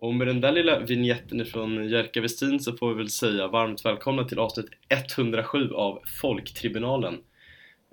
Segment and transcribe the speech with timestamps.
[0.00, 3.84] Och med den där lilla vignetten från Jerka Westin så får vi väl säga varmt
[3.84, 7.14] välkomna till avsnitt 107 av Folktribunalen.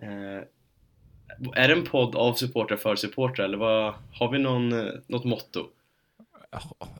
[0.01, 0.43] Eh,
[1.53, 5.23] är det en podd av supportrar för supportrar eller vad, har vi någon, eh, något
[5.23, 5.65] motto?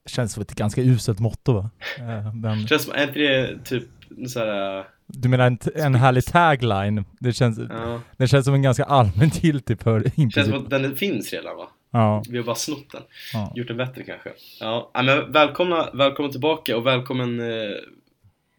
[0.05, 1.69] Känns som ett ganska uselt motto va?
[1.97, 2.67] Eh, men...
[2.67, 3.83] Känns som, är inte det typ
[4.27, 7.05] så här, Du menar en, en härlig tagline?
[7.19, 8.01] Det känns, ja.
[8.17, 11.69] det känns som en ganska allmängiltig för Det känns som att den finns redan va?
[11.91, 12.23] Ja.
[12.29, 13.01] Vi har bara snott den.
[13.33, 13.51] ja.
[13.55, 14.29] Gjort den bättre kanske.
[14.59, 17.75] Ja, men välkomna, välkomna tillbaka och välkommen, eh,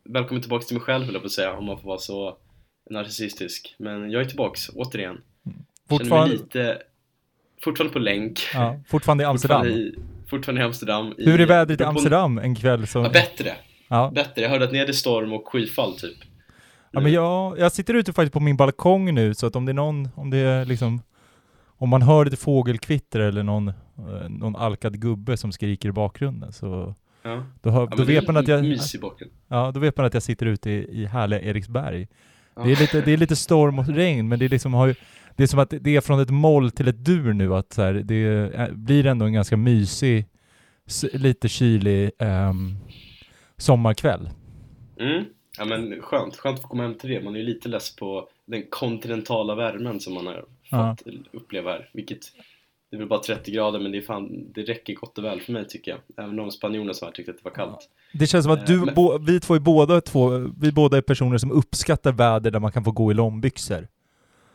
[0.05, 2.37] välkommen tillbaka till mig själv höll jag på säga om man får vara så
[2.91, 3.75] narcissistisk.
[3.79, 5.21] Men jag är tillbaks återigen.
[5.89, 6.79] Fortfarande, lite,
[7.65, 8.41] fortfarande på länk.
[8.55, 9.61] ja, fortfarande i Amsterdam.
[9.63, 9.95] Fortfarande i,
[10.31, 11.15] fortfarande i Amsterdam.
[11.19, 13.05] I, Hur är vädret i Amsterdam en kväll som...
[13.05, 13.55] Ja, bättre.
[13.89, 14.11] Ja.
[14.15, 14.43] Bättre.
[14.43, 16.17] Jag hörde att ni hade storm och skyfall typ.
[16.91, 19.73] Ja, men jag, jag sitter ute faktiskt på min balkong nu, så att om det
[19.73, 21.03] är någon, om det är liksom,
[21.79, 26.53] om man hör lite fågelkvitter eller någon, eh, någon alkad gubbe som skriker i bakgrunden
[26.53, 27.43] så Ja.
[27.63, 28.79] då, hör, Ja, då men det vet man att jag,
[29.49, 32.09] ja, då vet man att jag sitter ute i, i härliga Eriksberg.
[32.57, 32.63] Ja.
[32.63, 34.95] Det är lite, det är lite storm och regn, men det är liksom har ju,
[35.37, 37.83] det är som att det är från ett moll till ett dur nu, att så
[37.83, 40.27] här, det är, blir ändå en ganska mysig,
[41.13, 42.77] lite kylig ehm,
[43.57, 44.31] sommarkväll.
[45.01, 45.25] Mm.
[45.59, 47.21] Ja men skönt, skönt att komma hem till det.
[47.21, 50.97] Man är ju lite less på den kontinentala värmen som man har Ja.
[51.05, 51.91] fått uppleva här.
[51.93, 52.21] Vilket,
[52.91, 55.41] det är väl bara 30 grader men det, är fan, det räcker gott och väl
[55.41, 56.25] för mig tycker jag.
[56.25, 57.89] Även de spanjorerna som har tyckt att det var kallt.
[58.13, 60.29] Det känns som att Eh, du, men- bo, vi två är båda två,
[60.61, 63.89] vi båda är personer som uppskattar väder där man kan få gå i långbyxor.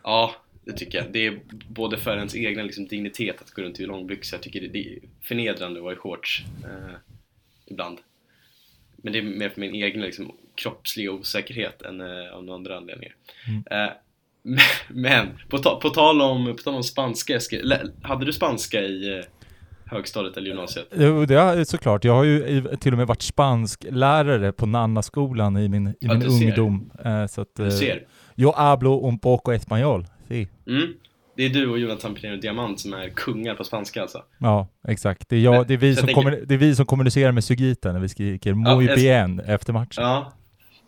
[0.03, 1.11] Ja, det tycker jag.
[1.11, 1.39] Det är
[1.69, 4.37] både för ens egna liksom, dignitet att gå runt i långbyxor.
[4.37, 6.95] Jag tycker det, det är förnedrande att vara i shorts eh,
[7.65, 7.97] ibland.
[8.97, 12.77] Men det är mer för min egen liksom, kroppsliga osäkerhet än eh, av några andra
[12.77, 13.15] anledningar.
[13.47, 13.63] Mm.
[13.71, 13.93] Eh,
[14.89, 17.39] men, på, ta, på, tal om, på tal om spanska,
[18.01, 19.25] hade du spanska i eh,
[19.85, 20.87] högstadiet eller gymnasiet?
[20.97, 22.03] Jo, det är såklart.
[22.05, 26.13] Jag har ju till och med varit spansk lärare på Nannaskolan i min, i Ja,
[26.13, 26.45] min ser.
[26.45, 26.91] ungdom.
[27.05, 28.03] Eh, så att, Du eh, ser.
[28.35, 30.05] yo hablo un poco español.
[30.27, 30.47] Sí.
[30.67, 30.93] Mm.
[31.37, 34.21] Det är du och Jonathan Pinero Diamant som är kungar på spanska alltså.
[34.37, 35.29] Ja, exakt.
[35.29, 37.31] Det är, jag, det, är vi som jag kommer, tänker- det är vi som kommunicerar
[37.31, 40.03] med Sugita när vi skriker muy jag- bien efter matchen.
[40.03, 40.33] Ja.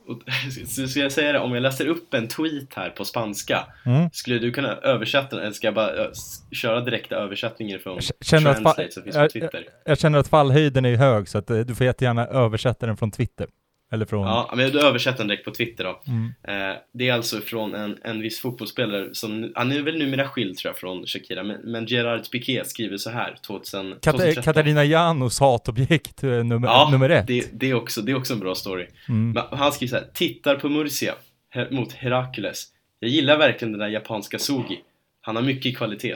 [0.67, 4.09] Så ska jag säga det, om jag läser upp en tweet här på spanska Mm.
[4.13, 6.11] Skulle du kunna översätta den, eller ska jag bara ö,
[6.51, 9.63] köra direkta översättningar från Jag känner Translate som finns på jag- Twitter?
[9.85, 13.11] Jag känner att fallhöjden är hög, så att eh, du får jättegärna översätta den från
[13.11, 13.47] Twitter.
[13.91, 14.28] Eller från...
[14.28, 16.01] Ja, men du översätter den direkt på Twitter då.
[16.07, 16.34] Mm.
[16.72, 20.57] Eh, det är alltså från en, en viss fotbollsspelare som, han är väl numera skild
[20.57, 24.44] tror jag från Shakira, men, men Gerard Piqué skriver så här 2000, Kat- 2013.
[24.44, 27.28] Katarina Janos hatobjekt eh, nummer, Ja, nummer ett.
[27.28, 28.88] Det, det, är också, det är också en bra story.
[29.09, 29.31] Mm.
[29.31, 31.13] Men han skriver så här, tittar på Murcia
[31.56, 32.67] he- mot Herakles.
[33.00, 34.79] Jag gillar verkligen den där japanska Sugi.
[35.22, 36.16] Han har mycket kvalitet.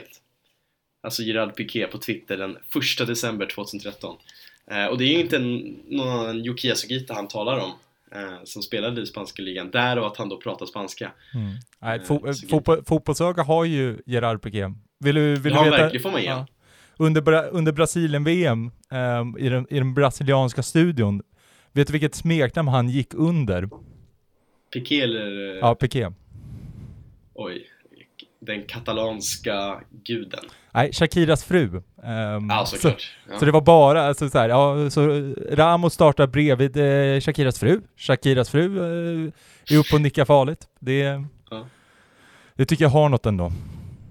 [1.02, 2.56] Alltså Gerard Piqué på Twitter den
[3.00, 4.16] 1 december 2013.
[4.70, 7.70] Eh, och det är ju inte någon annan Yukiya Sugita han talar om.
[8.14, 9.70] Eh, som spelade i spanska ligan.
[9.70, 11.12] Där och att han då pratar spanska.
[11.34, 11.52] Mm.
[11.80, 14.72] Nej, Eh, fo- så fotboll, fotbollsöga har ju Gerard Piqué.
[15.00, 15.82] Vill du, vill Det du veta?
[15.82, 16.46] verkligen, får man ge Ja.
[16.96, 21.22] Under, Bra- under Brasilien-VM, ehm, i, den, i den brasilianska studion,
[21.72, 23.68] vet du vilket smeknamn han gick under?
[24.72, 25.50] Piqué eller...
[25.52, 26.10] eh, Ja, Piqué.
[27.34, 27.66] Oj.
[28.40, 30.44] Den katalanska guden.
[30.74, 31.82] Nej, Shakiras fru.
[32.04, 32.88] Ehm, Ja, så.
[33.28, 33.38] Ja.
[33.38, 37.80] så det var bara, alltså så här, ja, så Ramos startar bredvid eh, Shakiras fru.
[37.96, 39.32] Shakiras fru eh,
[39.74, 40.68] är uppe och nickar farligt.
[40.80, 41.66] Det, Ja.
[42.56, 43.52] det tycker jag har något ändå.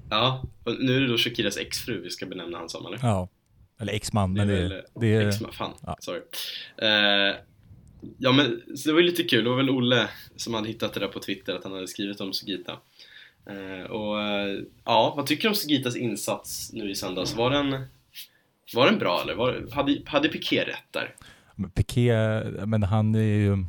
[0.09, 2.99] Ja, och nu är det då Shakiras exfru vi ska benämna han som, eller?
[3.01, 3.29] Ja.
[3.81, 5.27] Eller exman, Det är men det, det är...
[5.27, 5.97] Ex, fan, ja.
[5.99, 6.19] sorry.
[6.81, 7.35] Eh,
[8.17, 10.99] ja men, det var ju lite kul, det var väl Olle som hade hittat det
[10.99, 12.73] där på Twitter, att han hade skrivit om Sugita.
[13.49, 17.35] Eh, och eh, ja, vad tycker du om Sugitas insats nu i söndags?
[17.35, 17.85] Var den,
[18.75, 19.35] var den bra eller?
[19.35, 21.15] Var, hade, hade Piqué rätt där?
[21.55, 22.13] Men Piqué,
[22.65, 23.65] men han är ju...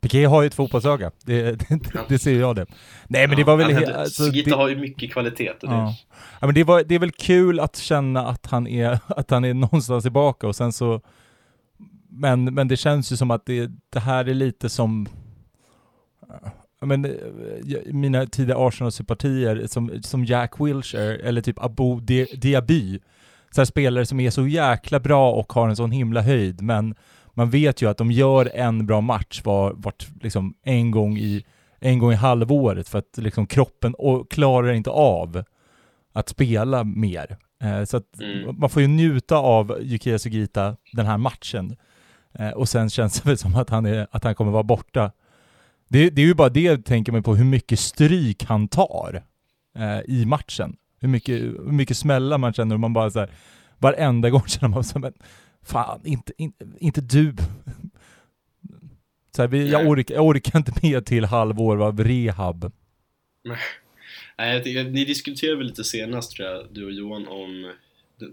[0.00, 2.66] Piqué har ju ett fotbollsöga, det, det, det ser jag det.
[3.08, 3.70] Nej men det var väl...
[3.70, 5.94] Ja, alltså, Sugita det, har ju mycket kvalitet och det, ja.
[6.40, 9.44] ja, men det, var, det är väl kul att känna att han är, att han
[9.44, 11.00] är någonstans tillbaka och sen så...
[12.10, 15.08] Men, men det känns ju som att det, det här är lite som...
[16.80, 17.10] Men, eh,
[17.86, 21.58] mina tidiga Arsenal-sympatier som, som Jack Wilshere eller typ
[22.02, 23.00] Di- Diaby.
[23.50, 26.94] Så spelare som är så jäkla bra och har en sån himla höjd, men
[27.34, 31.44] man vet ju att de gör en bra match var, vart liksom en gång i
[31.80, 35.42] en gång i halvåret för att liksom kroppen och klarar inte av
[36.12, 37.36] att spela mer.
[37.62, 38.56] Eh, så att Mm.
[38.58, 41.76] man får ju njuta av Yukiya Sugita den här matchen.
[42.38, 45.10] Eh, och sen känns det väl som att han, är, att han kommer vara borta.
[45.88, 49.22] Det, det är ju bara det, tänker man på, hur mycket stryk han tar
[49.78, 50.76] eh, i matchen.
[51.00, 53.30] Hur mycket, hur mycket smällar man känner och man bara så här,
[53.78, 55.12] varenda gång känner man så här, men
[55.62, 57.34] fan, inte, in, inte du.
[59.36, 59.92] Så här, vi, jag, Nej.
[59.92, 62.72] orkar, jag orkar inte med till halvår av rehab.
[64.38, 67.72] Nej, jag tycker- ni diskuterade väl lite senast tror jag, du och Johan, om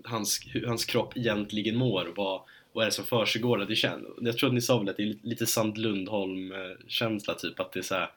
[0.04, 2.08] hans, hur hans kropp egentligen mår.
[2.16, 2.42] Vad,
[2.76, 3.58] vad är det som försiggår?
[3.58, 7.60] Det känns, jag tror att ni sa väl att det är lite Sand Lundholm-känsla, typ
[7.60, 8.10] att det är så här,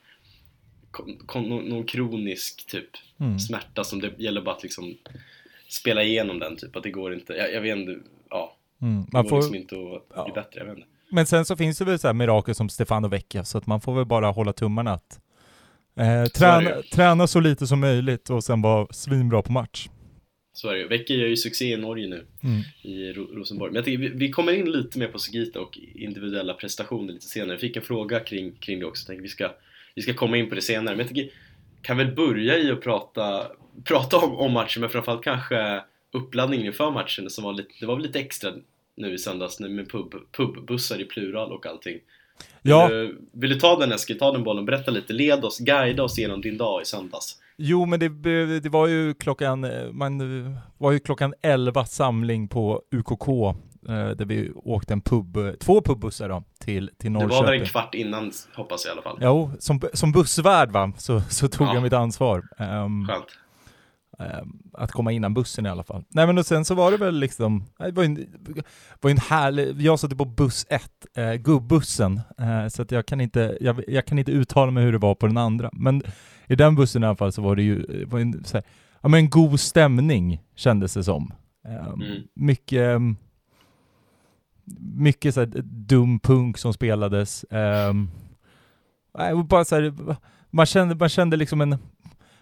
[1.35, 2.89] någon, kronisk typ
[3.21, 3.39] Mm.
[3.39, 4.95] smärta som det gäller bara att liksom
[5.69, 7.99] spela igenom den, typ att det går inte, jag, jag vet inte,
[8.31, 9.03] ja, Mm.
[9.05, 10.33] det Man går får, liksom inte att bli ja.
[10.35, 10.89] bättre, jag vet inte.
[11.11, 13.81] Men sen så finns det väl så här mirakel som Stefano Vecchia, så att man
[13.81, 15.21] får väl bara hålla tummarna att
[15.97, 16.83] eh, träna, det.
[16.83, 19.89] träna så lite som möjligt och sen vara svinbra på match.
[20.59, 21.17] Så är det ju.
[21.19, 22.25] Gör ju succé i Norge nu.
[22.45, 22.61] Mm.
[22.83, 23.71] i Ro- Rosenborg.
[23.71, 27.27] Men jag tycker vi, vi kommer in lite mer på Sugita och individuella prestationer lite
[27.27, 27.51] senare.
[27.53, 29.51] Jag fick en fråga kring, kring det också, jag tänker vi ska,
[29.95, 30.97] vi ska komma in på det senare.
[30.97, 31.31] Men jag tycker,
[31.83, 33.47] kan väl börja i att prata,
[33.85, 35.81] prata om, om matchen, men framförallt kanske
[36.13, 38.53] uppladdningen inför matchen som var lite, det var väl lite extra
[38.97, 41.99] nu i söndags nu med pub, pubbussar i plural och allting.
[42.63, 45.59] Ja, Vill, du, vill du ta den Eskil, ta den bollen, berätta lite, led oss,
[45.59, 47.39] guida oss genom din dag i söndags.
[47.59, 48.09] Jo men det,
[48.61, 54.09] det var ju klockan, eh, man eh, var ju klockan 11 samling på UKK eh,
[54.11, 57.61] där vi åkte en pub, två pubbussar då, till, till Det var väl Norrköping.
[57.61, 59.19] en kvart innan, hoppas jag i alla fall.
[59.21, 61.75] Jo, som, som bussvärd va, så, så tog Ja.
[61.75, 62.43] jag mitt ansvar.
[62.59, 63.25] Ehm, Skönt.
[64.21, 66.05] Ehm, att komma innan bussen i alla fall.
[66.09, 68.27] Nej men och sen så var det väl liksom, det var ju en,
[69.01, 70.83] var en härlig, jag satt på buss 1,
[71.17, 74.93] eh, gubbussen, eh, så att jag kan, inte, jag, jag kan inte uttala mig hur
[74.93, 75.71] det var på den andra.
[75.73, 76.03] Men
[76.47, 78.63] i den bussen i alla fall så var det ju, det var en, här,
[79.01, 81.33] ja men en god stämning kändes det som.
[81.69, 82.23] Ehm, Mm.
[82.35, 83.17] Mycket, ehm,
[84.95, 87.45] mycket så här dum punk som spelades.
[89.35, 89.95] Och bara så här,
[90.51, 91.79] man kände, man kände liksom en,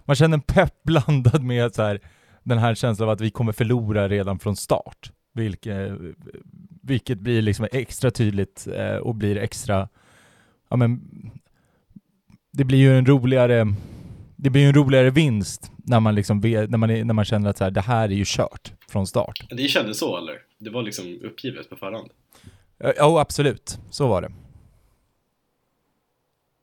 [0.07, 2.01] man kände en pepp blandad med så här,
[2.43, 5.13] den här känslan av att vi kommer förlora redan från start.
[5.35, 5.93] Vilket,
[6.83, 9.89] vilket blir liksom extra tydligt eh, och blir extra,
[10.69, 11.01] ja men,
[12.51, 13.75] det blir ju en roligare,
[14.37, 17.51] det blir ju en roligare vinst när man liksom när man, är, när man känner
[17.51, 19.47] att så här, det här är ju kört från start.
[19.51, 20.35] Det kändes så eller?
[20.59, 22.11] Det var liksom uppgivet på förhand?
[22.79, 23.79] Ja, oh, absolut.
[23.91, 24.33] Så var det.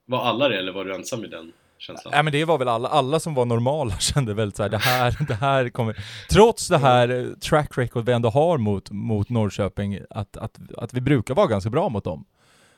[0.05, 1.51] Var alla det eller var du ensam i den
[1.83, 2.11] känslan?
[2.11, 4.77] Nej men det var väl alla, alla som var normala kände väl så här, det
[4.77, 5.97] här, det här kommer,
[6.31, 10.93] trots det här eh, track record vi ändå har mot, mot Norrköping, att, att, att
[10.93, 12.25] vi brukar vara ganska bra mot dem.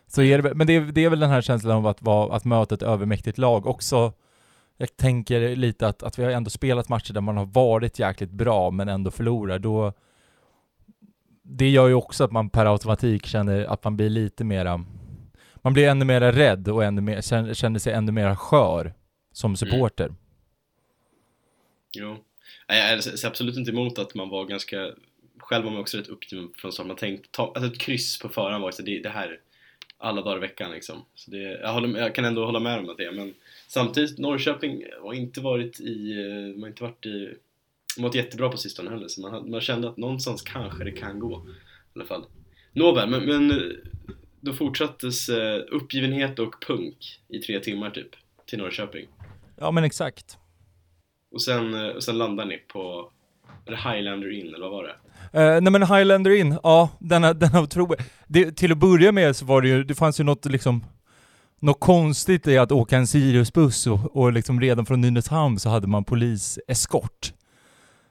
[0.07, 2.45] Så är det, men det är, det är väl den här känslan av att, att
[2.45, 4.13] möta ett övermäktigt lag också.
[4.77, 8.31] Jag tänker lite att, att vi har ändå spelat matcher där man har varit jäkligt
[8.31, 9.93] bra men ändå förlorar, då
[11.43, 14.85] det gör ju också att man per automatik känner att man blir lite mera
[15.65, 17.21] man blir ännu mer rädd och ännu mer,
[17.53, 18.93] känner, sig ännu mer skör
[19.31, 20.13] som supporter.
[21.91, 22.17] Jo.
[22.69, 24.91] Nej, jag ser absolut inte emot att man var ganska
[25.37, 26.87] Själv var man också rätt uppgiven från start.
[26.87, 29.39] Man tänkte, ta, alltså ett kryss på förhand var det, det här
[29.97, 31.05] alla dagar i veckan liksom.
[31.15, 33.33] Så det, jag, håller, jag kan ändå hålla med om att det men
[33.67, 36.13] samtidigt Norrköping har inte varit i,
[36.55, 37.33] de har inte varit i,
[37.97, 41.45] varit jättebra på sistone heller, så man, man kände att någonstans kanske det kan gå
[41.47, 42.25] i alla fall.
[42.73, 43.75] Nåväl, men, men
[44.45, 48.09] då fortsattes eh, uppgivenhet och punk i tre timmar typ
[48.45, 49.05] till Norrköping.
[49.59, 50.37] Ja men exakt.
[51.31, 53.11] Och sen, eh, och sen landar ni på
[53.65, 54.95] Highlander Inn eller vad var det?
[55.39, 57.99] Eh, nej men Highlander in, ja denna, denna otrolig...
[58.27, 60.83] Det, till att börja med så var det ju, det fanns ju något liksom
[61.59, 65.87] något konstigt i att åka en Siriusbuss och, och liksom redan från Nynäshamn så hade
[65.87, 67.33] man poliseskort.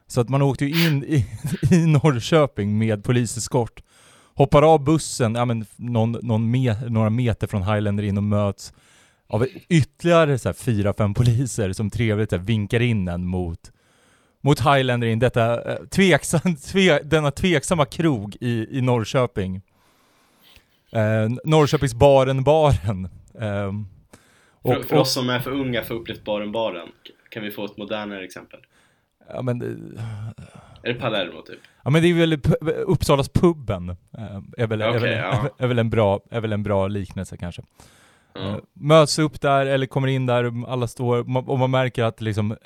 [0.07, 1.26] Så att man åkte ju in i,
[1.75, 3.83] i Norrköping med poliseskort,
[4.35, 8.73] hoppar av bussen, ja men någon, någon me, några meter från Highlander in och möts
[9.26, 13.71] av ytterligare så fyra, fem poliser som trevligt så här, vinkar in en mot
[14.41, 19.62] mot Highlander in, detta, eh, tveksam, tve, denna tveksamma krog i, i Norrköping.
[20.93, 23.09] Eh, Norrköpings baren-baren.
[23.41, 23.87] Ehm,
[24.62, 26.88] För, och, för och, oss som är för unga för upplevt baren-baren,
[27.31, 28.61] kan vi få ett modernare exempel?
[29.29, 30.45] ja, men, eh,
[30.85, 31.59] Är det Palermo typ?
[31.85, 32.41] ja men det är väl
[32.87, 33.97] Uppsalas puben, eh,
[34.59, 35.49] är, väl, är, Okej, väl, ja.
[35.59, 37.62] är, väl en bra, är väl en bra liknelse kanske.
[38.38, 42.57] Eh, Möts upp där, eller kommer in där, alla står, och man märker att liksom,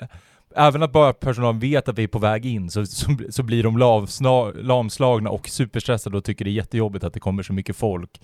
[0.55, 3.63] även att bara personalen vet att vi är på väg in, så, så, så blir
[3.63, 7.75] de lavsna, lamslagna och superstressade och tycker det är jättejobbigt att det kommer så mycket
[7.75, 8.21] folk.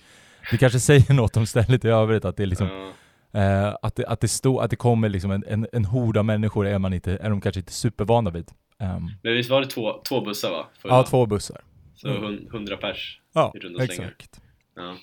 [0.51, 2.91] Det kanske säger något om stället i övrigt, att det är liksom,
[3.31, 3.39] Ja.
[3.39, 6.25] eh, att, det, att, det stå, att det kommer liksom en, en, en hord av
[6.25, 8.51] människor är man inte, är de kanske inte supervana vid.
[8.79, 10.65] Ehm, Men visst var det två, två bussar va?
[10.81, 10.91] Förra?
[10.93, 11.61] ja, två bussar.
[11.95, 14.11] Så hun- 100 pers Ja, i runda slängar.
[14.11, 14.41] exakt.
[14.75, 14.95] Ja.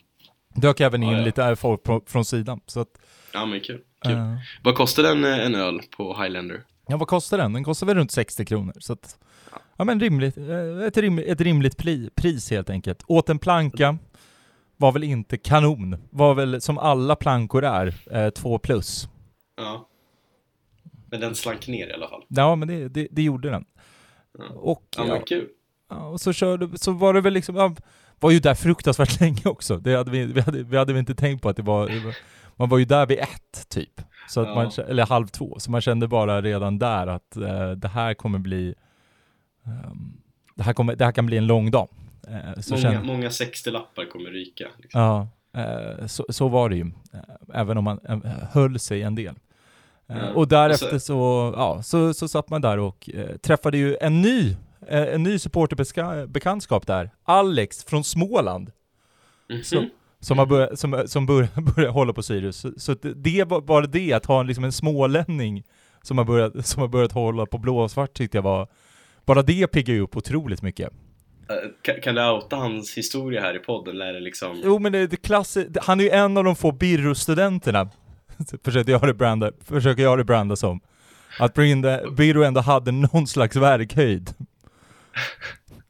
[0.55, 1.25] Dök även in Ja, ja.
[1.25, 2.89] lite folk från, från sidan, så att,
[3.33, 3.81] ja, men kul.
[4.05, 4.13] kul.
[4.13, 6.63] eh, Vad kostade en, en öl på Highlander?
[6.87, 7.53] Ja, vad kostar den?
[7.53, 8.73] Den kostar väl runt 60 kronor.
[8.79, 9.19] Så att,
[9.77, 13.03] ja men rimligt, eh, ett, rim, ett rimligt pli, pris helt enkelt.
[13.07, 13.99] Åt en planka
[14.77, 15.97] var väl inte kanon.
[16.11, 19.09] Var väl som alla plankor är, eh, två plus.
[19.57, 19.89] Ja.
[21.13, 22.23] Men den slank ner i alla fall.
[22.29, 23.65] Ja, men det, det, det gjorde den.
[24.39, 24.45] Ja.
[24.55, 25.49] Och, Ja, men kul.
[25.91, 27.75] ja, och så körde, så var det väl liksom, ja,
[28.21, 29.77] var ju där fruktansvärt länge också.
[29.77, 32.01] Det hade vi, vi, hade, vi hade väl inte tänkt på att det var, det
[32.01, 32.17] var-
[32.57, 34.01] man var ju där vid ett typ.
[34.29, 34.55] Så att Ja.
[34.55, 38.39] man, eller halv två, så man kände bara redan där att eh, det här kommer
[38.39, 38.75] bli,
[39.67, 40.13] ehm,
[40.55, 41.89] det, här kommer, det här kan bli en lång dag.
[42.29, 44.69] Eh, så Många, kände, många 60-lappar kommer ryka.
[44.79, 45.01] Liksom.
[45.01, 45.29] Ja,
[45.61, 46.93] eh, så, så var det ju.
[47.13, 47.21] Eh,
[47.55, 49.35] Även om man eh, höll sig en del.
[50.11, 53.97] Eh, Ja, Och därefter så- ja, så, så satt man där och eh, träffade ju
[54.01, 54.57] en ny,
[54.89, 57.11] eh, en ny supporterbekantskap där.
[57.25, 58.73] Alex från Småland.
[59.51, 59.63] Mhm.
[59.65, 59.85] Så-
[60.21, 62.57] Som, har börjat, som, som bör, börjar hålla på Sirius.
[62.57, 65.63] Så, så det, det var bara det, att ha en, liksom en smålänning
[66.03, 68.69] som har, börjat, som har börjat hålla på blåsvart tyckte jag var,
[69.25, 70.91] bara det piggar ju upp otroligt mycket.
[71.49, 73.99] Eh, Kan, kan du outa hans historia här i podden?
[73.99, 74.61] Lär det liksom...
[74.65, 75.17] Jo men det, det
[75.69, 77.89] det- han är ju en av de få Birro-studenterna,
[78.65, 80.81] försöker jag det branda, försöker jag det branda som.
[81.39, 84.35] Att Birro ändå hade någon slags verkhöjd.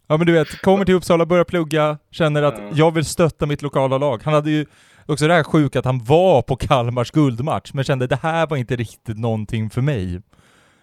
[0.07, 2.71] Ja men du vet, kommer till Uppsala, börjar plugga, känner att Ja.
[2.75, 4.21] jag vill stötta mitt lokala lag.
[4.25, 4.67] Han hade ju
[5.07, 8.57] också det här sjuka att han var på Kalmars guldmatch, men kände det här var
[8.57, 10.21] inte riktigt någonting för mig.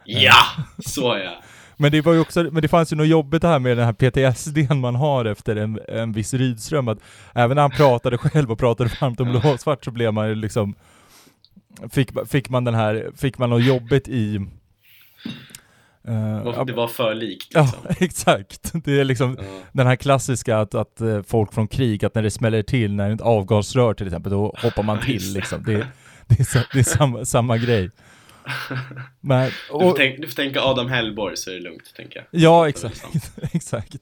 [0.05, 0.33] Ja!
[0.85, 1.31] Så ja!
[1.77, 3.93] Men det var ju också, men det fanns ju något jobbigt här med den här
[3.93, 6.99] PTSDn man har efter en, en viss Rydström, att
[7.33, 10.75] även när han pratade själv och pratade varmt om blåsvart så blev man ju liksom,
[11.91, 14.35] fick, fick man den här, fick man något jobbigt i...
[14.35, 14.41] eh,
[16.03, 17.79] Det var, ja, det för likt ja, liksom.
[18.05, 18.71] exakt.
[18.73, 19.45] Det är liksom Ja.
[19.71, 23.11] den här klassiska att, att eh, folk från krig, att när det smäller till, när
[23.11, 25.39] ett avgasrör till exempel, då hoppar man till det.
[25.39, 25.63] liksom.
[25.63, 25.87] Det,
[26.27, 27.89] det är, det är samma, samma grej.
[29.21, 32.25] Men, Du, får och, tänk, du får tänka Adam Hellborg så är det lugnt, tänker
[32.31, 32.41] jag.
[32.41, 33.03] ja, exakt.
[33.53, 33.95] exakt.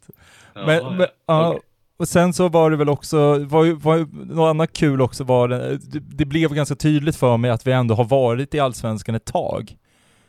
[0.53, 0.89] Ja, Men, ja.
[0.89, 1.61] men ja, Okej.
[1.97, 5.77] Och sen så var det väl också, var var något annat kul också var det,
[5.99, 9.77] det, blev ganska tydligt för mig att vi ändå har varit i Allsvenskan ett tag.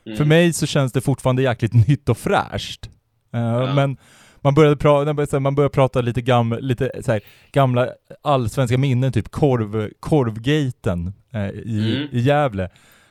[0.07, 0.19] Mm.
[0.19, 2.91] För mig så känns det fortfarande jäkligt nytt och fräscht.
[3.35, 3.75] Eh, Ja.
[3.75, 3.97] Men
[4.41, 7.21] man började, pra, man började prata lite, gam, lite här,
[7.53, 7.89] gamla
[8.23, 12.09] allsvenska minnen, typ korv, korvgaten eh, i, Mm.
[12.13, 12.71] i Gävle.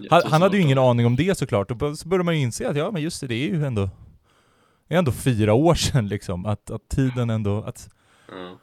[0.09, 0.65] Han, han hade ju 2018.
[0.65, 3.21] ingen aning om det såklart, och så började man ju inse att ja men just
[3.21, 3.89] det, det är ju ändå,
[4.87, 7.89] det är ändå fyra år sedan liksom, att, att tiden ändå, att
[8.31, 8.59] Ja.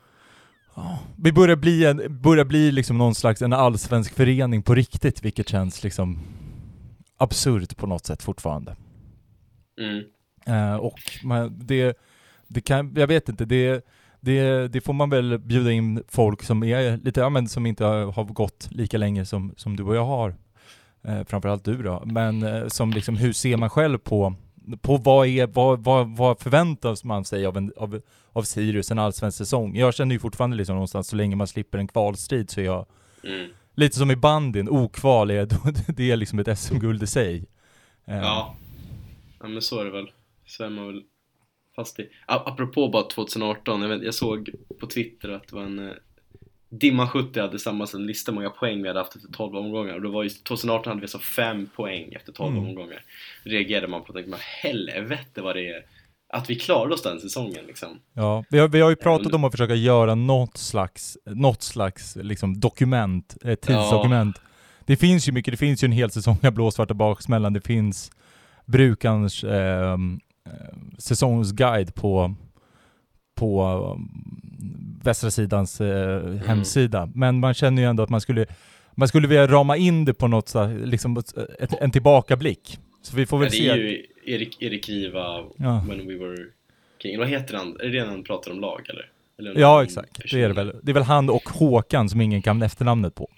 [0.74, 5.24] ja, vi börjar bli, en, börjar bli liksom någon slags en allsvensk förening på riktigt,
[5.24, 6.18] vilket känns liksom
[7.16, 8.76] absurt på något sätt fortfarande.
[9.80, 10.04] Mm.
[10.46, 11.98] Eh, och man, det,
[12.48, 13.86] det kan, jag vet inte, det,
[14.20, 17.84] det, det får man väl bjuda in folk som är lite, ja men som inte
[17.84, 20.34] har, har gått lika länge som, som du och jag har.
[21.04, 22.02] Eh, framförallt du då.
[22.06, 24.34] Men eh, som liksom, hur ser man själv på,
[24.82, 28.00] på vad är, vad, vad, vad förväntas man sig av, en, av,
[28.32, 29.76] av Sirius en allsvensk säsong?
[29.76, 32.86] Jag känner ju fortfarande liksom någonstans, så länge man slipper en kvalstrid så är jag
[33.26, 33.50] Mm.
[33.74, 35.48] lite som i bandyn, okval är,
[35.92, 37.44] det är liksom ett SM-guld i sig.
[38.04, 38.56] Eh, Ja.
[39.40, 40.10] ja, men så är det väl.
[40.46, 41.02] Så är man väl
[41.76, 42.08] fast i.
[42.26, 45.92] Apropå bara 2018, jag, vet, jag såg på Twitter att det var en
[46.74, 49.94] eh, Dimman 70 hade samma en lista många poäng vi hade haft efter 12 omgångar
[49.94, 52.68] och det var ju 2018 hade vi så 5 poäng efter 12 Mm.
[52.68, 53.04] omgångar.
[53.42, 55.84] Reagerade man på och tänkte man helvete vad det är
[56.32, 57.88] att vi klarade oss den säsongen liksom.
[58.14, 62.16] Ja, vi har, vi har ju pratat om att försöka göra något slags, något slags
[62.16, 64.40] liksom dokument, ett tidsdokument.
[64.86, 68.10] Det finns ju mycket, det finns ju en hel säsong av blåsvarta baksmällan, det finns
[68.66, 69.96] brukarens eh,
[70.98, 72.34] säsongsguide på,
[73.34, 73.64] på
[73.96, 74.10] um,
[75.02, 77.08] västra sidans eh, hemsida.
[77.14, 78.46] Men man känner ju ändå att man skulle,
[78.94, 81.16] man skulle vilja rama in det på något så liksom
[81.58, 82.78] ett, en tillbakablick.
[83.02, 83.68] Så vi får väl Ja, det se.
[83.68, 85.84] är ju Erik, Erik Riva, Ja.
[85.88, 86.36] When We Were
[87.02, 87.18] King.
[87.18, 87.80] Vad heter han?
[87.80, 89.10] Är det det han pratar om lag eller?
[89.38, 90.22] eller Ja, exakt.
[90.22, 90.38] person?
[90.40, 90.72] Det är det väl.
[90.82, 93.28] Det är väl han och Håkan som ingen kan efternamnet på.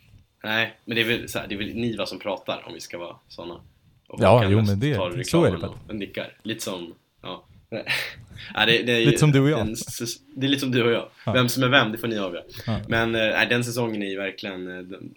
[0.44, 2.80] Nej, men det är väl, så här, det är väl Niva som pratar om vi
[2.80, 3.54] ska vara sådana.
[4.08, 5.70] Och Ja, jo, men det- så är det väl.
[5.88, 6.32] och nickar.
[6.42, 6.94] Lite som,
[8.54, 8.66] ja.
[8.66, 9.61] det, det är, Lite som du och jag.
[9.61, 11.08] En, säs- det är lite som du och jag.
[11.26, 11.32] Ja.
[11.32, 12.44] Vem som är vem, det får ni avgöra.
[12.66, 12.80] Ja.
[12.88, 15.14] Men nej, den säsongen är ju verkligen, eh, den,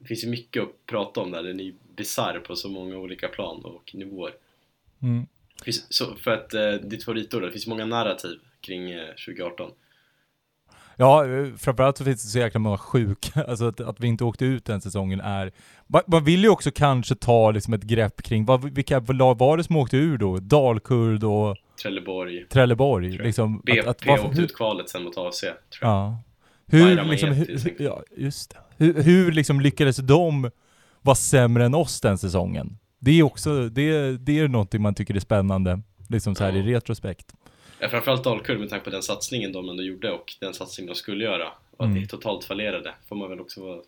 [0.00, 1.42] det finns ju mycket att prata om där.
[1.42, 4.32] Den är ju bisarr på så många olika plan och nivåer.
[5.02, 5.26] Mm.
[5.64, 9.70] Finns, så, för att eh, ditt favoritord, det finns många narrativ kring eh, 2018.
[10.96, 11.24] Ja,
[11.58, 14.64] framförallt så finns det så jäkla många sjuka, alltså att, att vi inte åkte ut
[14.64, 15.52] den säsongen är...
[15.86, 19.56] Man, man vill ju också kanske ta liksom ett grepp kring, vad, vilka lag var
[19.56, 20.38] det som åkte ur då?
[20.38, 23.10] Dalkurd och Trelleborg, Trelleborg?
[23.18, 25.90] Liksom, BP att, att, varför- åkte ut kvalet sen mot AC, tror jag.
[25.90, 26.18] ja.
[26.70, 28.56] Hur, liksom, hur, ja, just det.
[28.84, 30.50] Hur, hur liksom lyckades de
[31.02, 32.78] vara sämre än oss den säsongen?
[32.98, 36.58] Det är också, det, det är någonting man tycker är spännande, liksom så här Ja.
[36.58, 37.34] i retrospekt.
[37.80, 40.94] Ja, framförallt Dalkurd med tanke på den satsningen de ändå gjorde och den satsning de
[40.94, 42.00] skulle göra och att Mm.
[42.02, 43.80] det totalt fallerade får man väl också vara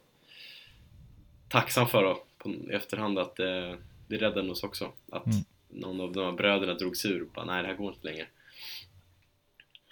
[1.49, 3.77] tacksam för då, på, i efterhand att det,
[4.09, 5.39] det räddade oss också att Mm.
[5.73, 8.07] Någon av de här bröderna drog sig ur och bara nej det här går inte
[8.07, 8.27] längre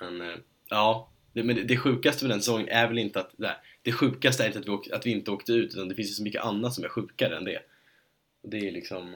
[0.00, 0.36] men eh,
[0.68, 4.42] ja det, men det, sjukaste med den säsongen är väl inte att nej, det sjukaste
[4.42, 6.22] är inte att vi, åk, att vi inte åkte ut utan det finns ju så
[6.22, 7.58] mycket annat som är sjukare än det
[8.42, 9.14] och det är liksom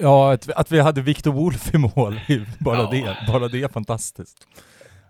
[0.00, 2.90] Ja, att, vi- att vi hade Victor Wolf i mål, är bara, Ja.
[2.90, 4.48] det, bara det är fantastiskt.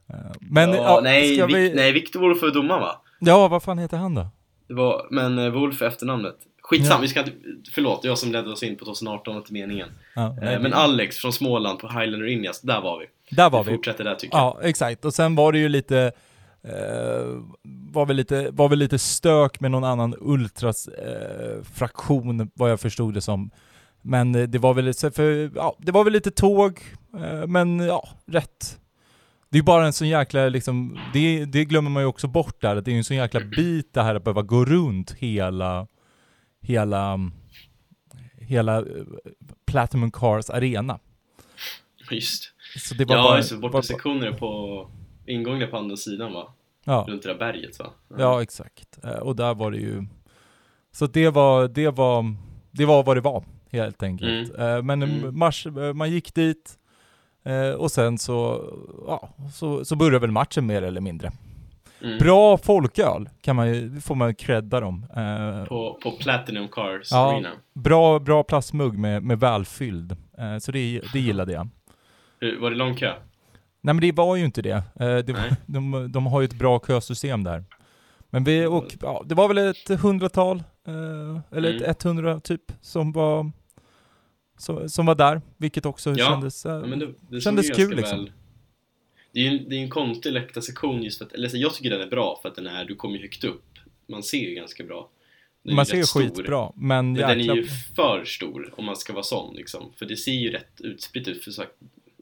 [0.09, 1.75] Eh, Men, ja, ja, nej, ska vi...
[1.75, 3.03] nej Victor Wolf var domaren va?
[3.21, 4.29] Ja, vad fan heter han då?
[4.69, 6.37] Det var, men eh, Wolf är efternamnet.
[6.71, 6.99] Skitsam, Ja.
[7.01, 7.33] vi ska inte,
[7.75, 9.89] förlåt, jag som ledde oss in på 2018 och inte meningen.
[10.15, 13.07] Ja, nej, Eh, men det- Alex från Småland på Highlander Indias, där var vi.
[13.37, 13.77] där var vi vi.
[13.77, 14.45] fortsätter där tycker jag.
[14.45, 15.05] Ja, exakt.
[15.05, 16.13] Och sen var det ju lite,
[16.65, 17.27] eh,
[17.93, 21.63] var, väl lite var väl lite stök med någon annan ultras eh,
[22.55, 23.51] vad jag förstod det som.
[24.03, 26.81] Men det var väl, för, ja, det var väl lite tåg,
[27.47, 28.77] men ja, rätt.
[29.53, 32.77] Det är bara en sån jäkla, liksom, det, det glömmer man ju också bort där,
[32.77, 35.87] att det är ju en sån jäkla bit det här att behöva gå runt hela,
[36.61, 37.19] hela,
[38.39, 38.85] hela eh,
[39.67, 40.99] Platinum Cars arena.
[42.11, 42.53] Just.
[42.77, 44.91] Så det var Ja, bara, just borta sektioner på
[45.27, 46.55] ingången på andra sidan va?
[46.85, 47.05] ja.
[47.09, 47.91] Runt det där berget va?
[48.19, 48.99] Ja, exakt.
[49.05, 50.05] Eh, Och där var det ju...
[50.93, 52.35] Så det var, det var,
[52.71, 54.59] det var vad det var, helt enkelt.
[54.59, 55.39] Eh, Men Mm.
[55.39, 56.77] mars, man gick dit
[57.79, 58.65] och sen så,
[59.07, 61.33] ja, så, så började väl matchen mer eller mindre.
[62.03, 62.19] Mm.
[62.19, 65.07] Bra folköl, kan man ju, får man credda dem.
[65.17, 67.33] Eh, På, på Platinum Cars Ja.
[67.33, 67.49] Arena.
[67.75, 70.13] Bra, bra plastmugg med, med välfylld.
[70.39, 71.69] Eh, Så det, det gillade jag.
[72.61, 73.13] Var det lång kö?
[73.83, 74.71] Nej men det var ju inte det.
[75.01, 77.65] Eh, det var, de, de har ju ett bra kösystem där.
[78.31, 81.91] Men vi, och, ja, det var väl ett hundratal, eh, eller Mm.
[81.91, 83.51] ett 100 typ, som var,
[84.59, 85.41] som, som var där.
[85.57, 86.67] Vilket också Ja, kändes...
[86.67, 88.19] eh, Ja, det, det Kändes ju kul, liksom.
[88.19, 88.33] väl-
[89.33, 91.75] Det är ju en, det är en konstig läktarsektion just för att, eller så jag
[91.75, 93.65] tycker den är bra för att den är, du kommer ju högt upp.
[94.07, 95.11] Man ser ju ganska bra.
[95.63, 97.67] Den man ser ju skitbra, men, Men den är ju
[97.97, 99.93] för stor om man ska vara sån liksom.
[99.97, 101.45] För det ser ju rätt utspritt ut.
[101.45, 101.73] För sagt,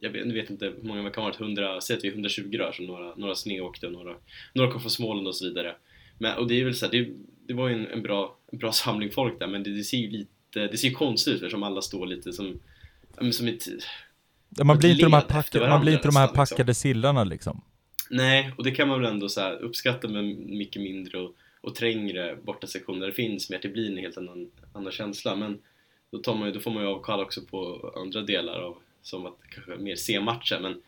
[0.00, 2.56] jag vet, vet inte hur många man kan ha, 100, säg att vi är 120
[2.58, 4.14] rör som några, några snedåkte och några,
[4.52, 5.74] några kom från Småland och så vidare.
[6.18, 7.08] Men, och det är väl så här, det,
[7.46, 9.98] det var ju en, en, bra, en bra samling folk där men det, det ser
[9.98, 12.60] ju lite, det ser ju konstigt ut eftersom alla står lite som,
[13.32, 13.68] som ett,
[14.64, 16.56] man blir inte de här, efter packade, man blir inte de här nästan, liksom.
[16.56, 17.60] packade sillarna liksom.
[18.10, 22.36] Nej, och det kan man väl ändå så uppskatta med mycket mindre och, och trängre
[22.42, 25.58] borta sektioner det finns mer, det blir en helt annan, annan känsla men
[26.10, 29.26] då, tar man, ju- då får man ju avkall också på andra delar av, som
[29.26, 30.82] att kanske mer se matchen men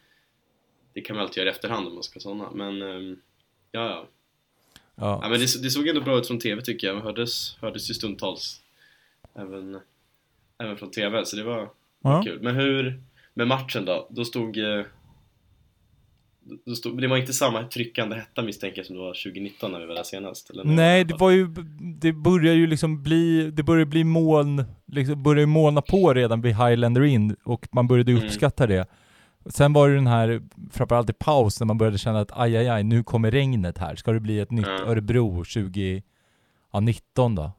[0.93, 3.17] det kan man alltid göra i efterhand om man ska sådana men ehm,
[3.73, 4.07] ja, ja.
[4.95, 5.21] Ja.
[5.23, 7.95] ja men det, det såg ändå bra ut från TV tycker jag, hördes, hördes ju
[7.95, 8.61] stundtals
[9.35, 9.81] även,
[10.59, 11.71] även från TV så det var
[12.03, 12.23] Ja.
[12.25, 12.43] kul.
[12.43, 13.01] Men hur,
[13.35, 14.07] med matchen då?
[14.11, 14.83] Då stod, eh,
[16.67, 19.81] då stod det var inte samma tryckande hetta misstänker jag som det var 2019 när
[19.81, 20.51] vi var där senast?
[20.51, 21.47] Eller Nej, det var ju,
[22.01, 26.57] det börjar ju liksom bli, det börjar bli moln, liksom börjar molna på redan vid
[26.57, 28.25] Highlander Inn och man började Mm.
[28.25, 28.87] uppskatta det.
[29.47, 32.69] Sen var det den här, framförallt i paus, när man började känna att aj, aj,
[32.69, 33.97] aj, nu kommer regnet här.
[33.97, 34.85] Ska det bli ett nytt Ja.
[34.87, 37.43] Örebro 2019 då?
[37.43, 37.53] Ehm,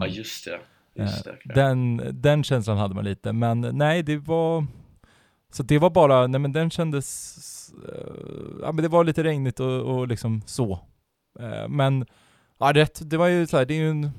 [0.00, 0.60] Ja just det,
[1.02, 1.30] just det.
[1.30, 1.54] Eh.
[1.54, 4.66] Den, den känslan hade man lite, men nej det var...
[5.50, 7.36] Så det var bara, nej men den kändes...
[7.88, 8.12] eh,
[8.62, 10.72] ja men det var lite regnigt och, och liksom så.
[11.40, 12.06] Eh, men,
[12.58, 14.10] ja rätt, det var ju så här, det är ju en...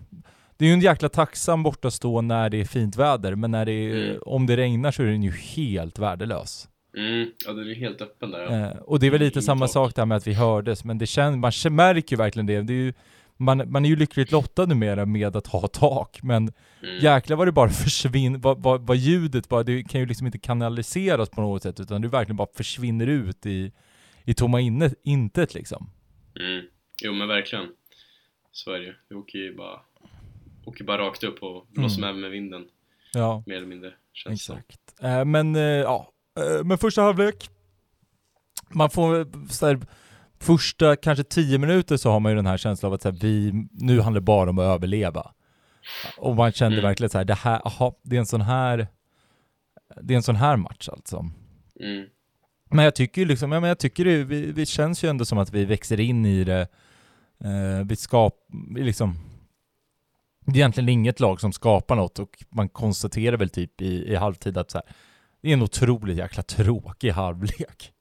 [0.58, 3.72] Det är ju en jäkla tacksam bortastå när det är fint väder, men när det
[3.72, 4.22] är, Mm.
[4.26, 6.68] om det regnar så är den ju helt värdelös.
[6.98, 8.52] Mm, ja den är helt öppen där ja.
[8.72, 11.08] Eh, och det är väl lite samma sak där med att vi hördes, men det
[11.08, 12.62] känns, man märker ju verkligen det.
[12.62, 12.94] det är ju,
[13.44, 16.52] man, man är ju lyckligt lottad numera med att ha tak, men
[16.84, 16.98] Mm.
[17.00, 20.40] jäklar vad det bara försvinner, vad, vad, vad ljudet bara, det kan ju liksom inte
[20.40, 23.72] kanaliseras på något sätt, utan det verkligen bara försvinner ut i,
[24.24, 25.90] i tomma inne, intet liksom.
[26.40, 26.66] Mm.
[27.04, 27.66] Jo men verkligen.
[28.52, 28.94] Så är det ju.
[29.10, 29.80] Det åker ju bara,
[30.66, 32.10] åker bara rakt upp och blåser Mm.
[32.16, 32.66] med med vinden.
[33.14, 33.94] Ja, Mer eller mindre.
[34.14, 34.80] Känns exakt.
[35.02, 37.50] Eh, men eh, ja, eh, men första halvlek,
[38.70, 39.80] man får så här,
[40.42, 43.18] första kanske tio minuter så har man ju den här känslan av att så här,
[43.22, 45.32] vi, nu handlar det bara om att överleva.
[46.18, 46.90] Och man kände Mm.
[46.90, 48.88] verkligen så här, det här, aha, det är en sån här,
[50.02, 51.26] det är en sån här match alltså.
[51.80, 52.06] Mm.
[52.72, 55.26] Men jag tycker ju liksom, ja, men jag tycker det, vi, vi känns ju ändå
[55.26, 56.68] som att vi växer in i det.
[57.44, 58.36] Eh, vi skap,
[58.76, 59.16] vi liksom,
[60.46, 64.16] det är egentligen inget lag som skapar något och man konstaterar väl typ i, i
[64.16, 64.96] halvtid att så här,
[65.42, 67.92] det är en otroligt jäkla tråkig halvlek.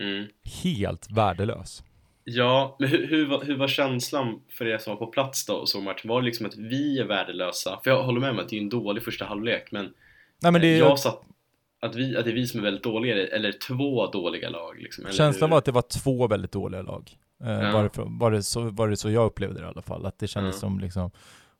[0.00, 0.26] Mm.
[0.62, 1.82] Helt värdelös.
[2.30, 5.54] Ja, men hur, hur, var, hur var känslan för er som var på plats då
[5.54, 6.08] och såg matchen?
[6.08, 7.80] Var det liksom att vi är värdelösa?
[7.84, 9.92] För jag håller med om att det är en dålig första halvlek, men
[10.42, 11.20] Nej, men det är, Jag satt
[11.80, 15.04] att, vi, att det är vi som är väldigt dåliga, eller två dåliga lag liksom,
[15.10, 15.50] känslan hur?
[15.50, 17.10] var att det var två väldigt dåliga lag.
[17.44, 17.72] Eh, Ja.
[17.72, 20.18] var, det, var, det så, var det så jag upplevde det i alla fall, att
[20.18, 20.60] det kändes Ja.
[20.60, 21.10] som liksom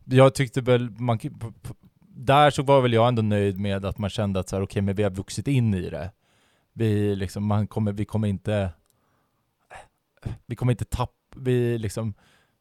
[0.05, 1.19] Jag tyckte väl, man,
[2.01, 4.83] där så var väl jag ändå nöjd med att man kände att så här, okej
[4.83, 6.11] men vi har vuxit in i det.
[6.73, 8.71] Vi liksom, man kommer, vi kommer inte
[10.47, 12.15] Vi kommer inte tappa, vi liksom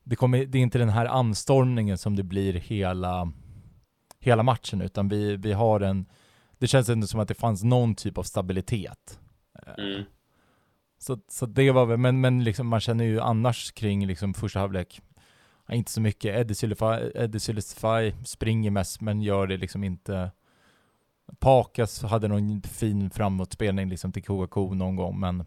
[0.04, 3.32] det, kommer, det är inte den här anstormningen som det blir hela
[4.20, 6.06] Hela matchen utan vi, vi har en
[6.60, 9.20] Det känns ändå som att det fanns någon typ av stabilitet.
[9.65, 10.04] Eh, Mm.
[11.00, 14.60] så, så det var väl, men, men liksom man känner ju annars kring liksom första
[14.60, 15.02] halvlek,
[15.72, 16.36] inte så mycket.
[17.15, 20.32] Eddie Sylify springer mest men gör det liksom inte.
[21.39, 25.46] Pakas hade någon fin framåtspelning liksom till Kouakou någon gång men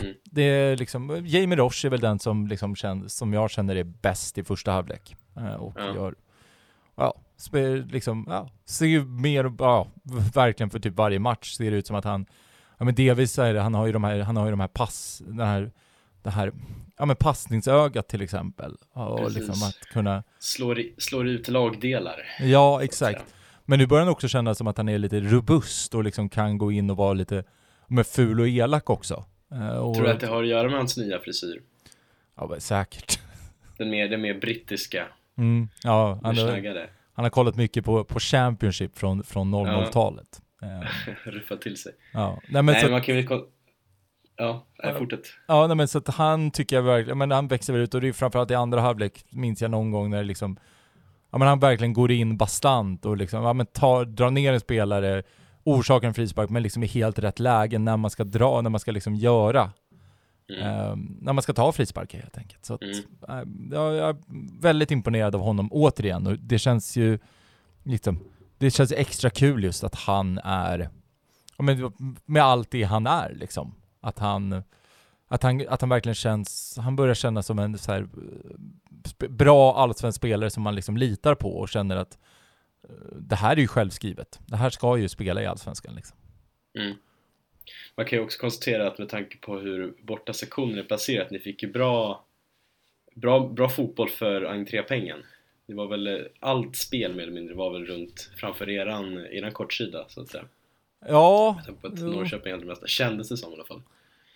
[0.00, 0.14] Mm.
[0.24, 3.84] det är liksom, Jamie Roche är väl den som, liksom känner, som jag känner är
[3.84, 5.16] bäst i första halvlek.
[5.36, 5.94] Eh, och Ja.
[5.94, 6.14] gör,
[6.96, 9.88] ja, spel, liksom, ja, ser ju mer, ja,
[10.34, 12.26] verkligen för typ varje match ser det ut som att han
[12.78, 14.68] Ja men delvis är det, han har ju de här, han har ju de här
[14.68, 15.72] pass, den här,
[16.22, 16.52] det här,
[16.96, 18.76] ja men passningsögat till exempel.
[18.92, 19.34] Och Precis.
[19.38, 22.16] liksom att kunna, Slår, slår ut lagdelar.
[22.40, 23.34] ja exakt.
[23.64, 26.58] Men nu börjar han också känna som att han är lite robust och liksom kan
[26.58, 27.44] gå in och vara lite,
[27.86, 29.24] med ful och elak också.
[29.54, 31.62] Eh, Och, Tror du att det har att göra med hans nya frisyr?
[32.36, 33.18] Ja men säkert.
[33.78, 35.06] Den mer, den mer brittiska,
[35.38, 40.40] Mm, ja, han, har, han har kollat mycket på, på Championship från, från 00-talet.
[40.62, 41.92] Eh, Ruffat till sig.
[42.12, 42.38] ja.
[42.48, 43.42] Nej, men Nej, så, man kan väl kolla...
[44.36, 44.98] Ja, nej, Ja.
[44.98, 45.20] fortsätt.
[45.48, 48.00] Ja, nej, men så att han tycker jag verkligen, men han växer väl ut och
[48.00, 50.56] det är framförallt i andra halvlek, minns jag någon gång när det liksom,
[51.32, 54.60] ja men han verkligen går in bastant och liksom, ja men tar, drar ner en
[54.60, 55.22] spelare,
[55.64, 58.80] orsakar en frispark, men liksom i helt rätt läge när man ska dra, när man
[58.80, 59.70] ska liksom göra,
[60.48, 60.62] Mm.
[60.66, 62.64] ehm, när man ska ta frisparker helt enkelt.
[62.64, 63.72] Så att, Mm.
[63.72, 64.16] äh, jag är
[64.60, 67.18] väldigt imponerad av honom återigen och det känns ju,
[67.82, 68.18] liksom,
[68.58, 70.88] det känns extra kul just att han är,
[71.58, 71.92] men
[72.24, 73.74] med allt det han är liksom.
[74.00, 74.62] Att han,
[75.28, 78.00] att han, att han verkligen känns, han börjar känna som en så här,
[79.22, 82.18] eh, bra allsvensk spelare som man liksom litar på och känner att eh,
[83.16, 84.40] det här är ju självskrivet.
[84.46, 86.16] Det här ska ju spela i allsvenskan liksom.
[86.78, 86.96] Mm.
[87.96, 91.38] Man kan ju också konstatera att med tanke på hur borta sektionen är placerat, ni
[91.38, 92.24] fick ju bra,
[93.14, 95.22] bra, bra fotboll för entrépengen.
[95.66, 99.52] Det var väl, eh, allt spel mer eller mindre var väl runt framför eran, eran
[99.52, 100.44] kortsida så att säga.
[101.08, 102.00] Ja, på att.
[102.00, 103.82] Norrköping hade det mesta, kändes det som i alla fall.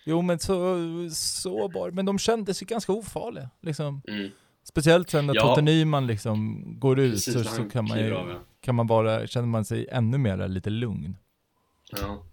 [0.05, 0.77] jo men så,
[1.11, 1.95] så var det.
[1.95, 4.01] Men de kändes ju ganska ofarliga liksom.
[4.07, 4.29] Mm.
[4.69, 5.41] Speciellt sen när Ja.
[5.41, 8.39] Totte Nyman liksom går ut Precis, så, så kan man ju, av, ja.
[8.61, 11.15] kan man bara, känner man sig ännu mer lite lugn.
[11.91, 12.23] Ja.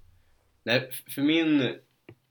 [0.63, 1.75] Nej, för min,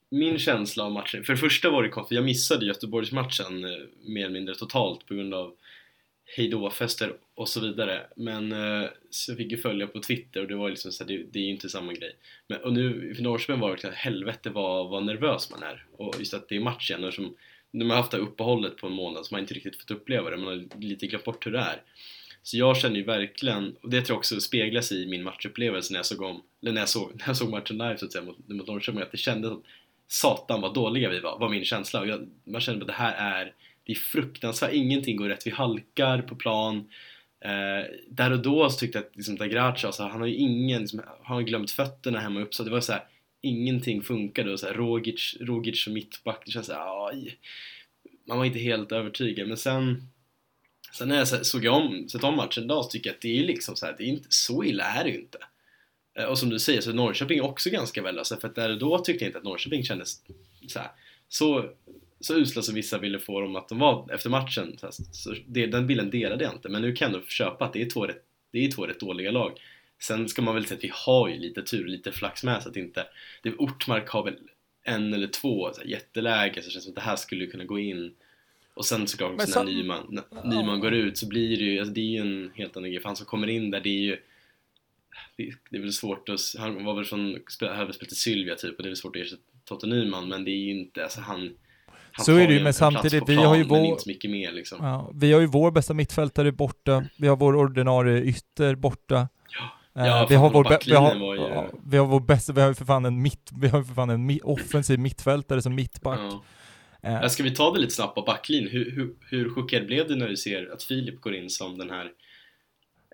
[0.09, 3.69] min känsla av matchen, för det första var det konstigt, jag missade Göteborgsmatchen eh,
[4.07, 5.53] mer eller mindre totalt på grund av
[6.37, 8.07] hejdå-fester och så vidare.
[8.15, 11.07] Men eh, så jag fick ju följa på Twitter och det var liksom så här,
[11.11, 12.15] det, det är ju inte samma grej.
[12.47, 15.85] Men, och nu för Norrköping var det verkligen helvete vad, vad nervös man är.
[15.97, 17.35] Och just att det är match igen, eftersom
[17.71, 19.91] de har haft det här uppehållet på en månad så man har inte riktigt fått
[19.91, 21.81] uppleva det, man har lite glömt bort hur det är.
[22.43, 25.99] Så jag känner ju verkligen, och det tror jag också speglas i min matchupplevelse när
[25.99, 28.23] jag såg om, eller när jag såg, när jag såg matchen live så att säga
[28.23, 29.61] mot, mot Norrköping, att det kändes att
[30.07, 31.99] satan vad dåliga vi var, var min känsla.
[31.99, 35.51] Och jag, man kände att det här är, det är fruktansvärt, ingenting går rätt, vi
[35.51, 36.89] halkar på plan.
[37.45, 40.81] Eh, där och då så tyckte jag att liksom, Dagracha, alltså, han har ju ingen,
[40.81, 43.03] liksom, han har glömt fötterna hemma upp så det var så här,
[43.45, 47.37] ingenting funkade och så här, Rogic, Rogic som mittback, det känns såhär, aj.
[48.27, 50.07] Man var inte helt övertygad, men sen
[50.97, 53.39] Sen när jag såg såg om, sett om matchen idag så tycker jag att det
[53.39, 55.37] är liksom så här, det är inte, så illa är det ju inte.
[56.17, 58.69] Eh, och som du säger, så är Norrköping också ganska väl alltså, för att där
[58.69, 60.21] och då tyckte jag inte att Norrköping kändes
[60.67, 60.89] så, här,
[61.29, 61.69] så,
[62.19, 64.77] så usla som vissa ville få dem att de var efter matchen.
[64.77, 67.65] Så, här, så det, den bilden delade jag inte, men nu kan jag ändå köpa
[67.65, 69.59] att det är två rätt, det är två rätt dåliga lag.
[69.99, 72.69] Sen ska man väl säga att vi har ju lite tur, lite flax med så
[72.69, 73.05] att inte,
[73.43, 74.35] det, Ortmark har väl
[74.83, 77.63] en eller två så här, jätteläge så det känns som att det här skulle kunna
[77.63, 78.13] gå in.
[78.73, 80.43] Och sen såklart också Men när Nyman, när Ja.
[80.49, 82.99] Nyman går ut så blir det ju, alltså det är ju en helt annan grej,
[83.01, 84.17] för han som kommer in där det är ju
[85.37, 88.77] det, det är väl svårt att, han var väl från, hade spelat i Sylvia typ
[88.77, 91.21] och det är väl svårt att ersätta Totte Nyman men det är ju inte, alltså
[91.21, 91.55] han
[92.11, 94.51] han Så är det ju, en- men en samtidigt, vi har ju vår- så mer
[94.51, 94.77] liksom.
[94.85, 99.27] Ja, vi har ju vår bästa mittfältare borta, vi har vår ordinarie ytter borta.
[99.97, 100.27] Ja.
[100.29, 102.85] Vi, har vår vi, har, ju- ja, vi har vår bästa, vi har ju för
[102.85, 106.19] fan en mitt, vi har för fan en mi- offensiv mittfältare som mittback.
[106.19, 106.43] Ja.
[107.09, 108.71] Eh, Ja, Ska vi ta det lite snabbt på backlinjen?
[108.71, 111.89] Hur, hur, hur chockerad blev du när du ser att Filip går in som den
[111.89, 112.11] här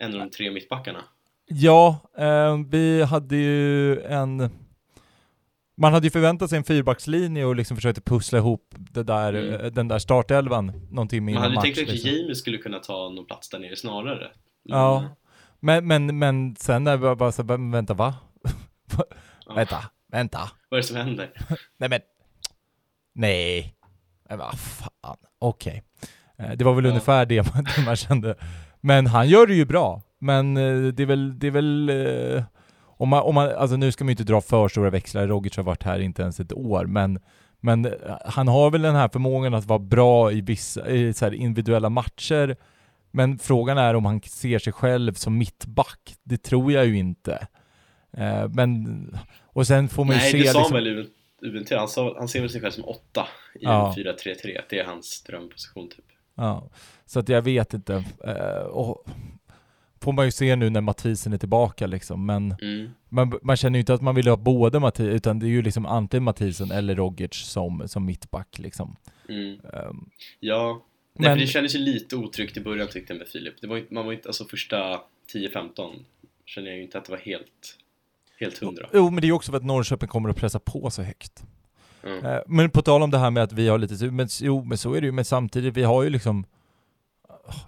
[0.01, 0.99] en av de tre mittbackarna?
[1.45, 4.49] Ja, eh, vi hade ju en...
[5.77, 9.53] Man hade ju förväntat sig en fyrbackslinje och liksom försökte pussla ihop det där, Mm.
[9.53, 12.11] eh, den där startelvan någon timme Man innan hade ju tänkt att liksom.
[12.11, 14.31] Jamie skulle kunna ta någon plats där nere snarare.
[14.63, 15.15] Men, Ja.
[15.61, 18.15] Men, men, men sen när vi bara så, vänta va?
[19.47, 19.53] Ja.
[19.55, 19.77] Vänta,
[20.11, 20.39] vänta.
[20.69, 21.31] Vad är det som händer?
[21.77, 21.99] Nej men,
[23.15, 23.75] nej.
[24.29, 25.83] Men vad fan, okej.
[26.37, 26.89] Eh, Det var väl Ja.
[26.89, 28.35] ungefär det man, det man kände.
[28.81, 30.01] Men han gör det ju bra.
[30.19, 32.43] Men eh, det är väl, det är väl eh,
[32.83, 35.57] om man, om man, alltså nu ska man ju inte dra för stora växlar, Rogic
[35.57, 37.19] har varit här inte ens ett år, men,
[37.59, 37.93] men
[38.25, 42.55] han har väl den här förmågan att vara bra i vissa i så individuella matcher,
[43.11, 46.15] men frågan är om han ser sig själv som mittback.
[46.23, 47.47] Det tror jag ju inte.
[48.17, 51.07] Eh, Men, och sen får man ju Nej, se det sa liksom, väl
[51.41, 51.69] UNT.
[51.71, 53.87] Han, sa, han ser väl sig själv som åtta i Ja.
[53.97, 54.61] en 4-3-3.
[54.69, 56.05] Det är hans drömposition typ.
[56.35, 56.69] Ja,
[57.05, 58.03] så att jag vet inte.
[58.23, 59.07] Eh, och
[60.01, 62.89] får man ju se nu när Mathisen är tillbaka liksom, men Mm.
[63.09, 65.61] man, man känner ju inte att man vill ha både Mathisen, utan det är ju
[65.61, 68.95] liksom antingen Mathisen eller Rogic som, som mittback liksom.
[69.29, 69.59] Mm.
[69.73, 70.81] Ehm, Ja.
[71.13, 73.61] Nej, Men- för det kändes ju lite otryggt i början tyckte jag med Filip.
[73.61, 75.01] Det var inte, man var inte, alltså första
[75.33, 76.05] 10-15
[76.45, 77.77] kände jag ju inte att det var helt,
[78.39, 78.89] helt hundra.
[78.93, 81.43] jo, men det är ju också för att Norrköping kommer att pressa på så högt.
[82.03, 82.41] Mm.
[82.47, 84.77] Men på tal om det här med att vi har lite tur, men jo, men
[84.77, 86.45] så är det ju, men samtidigt, vi har ju liksom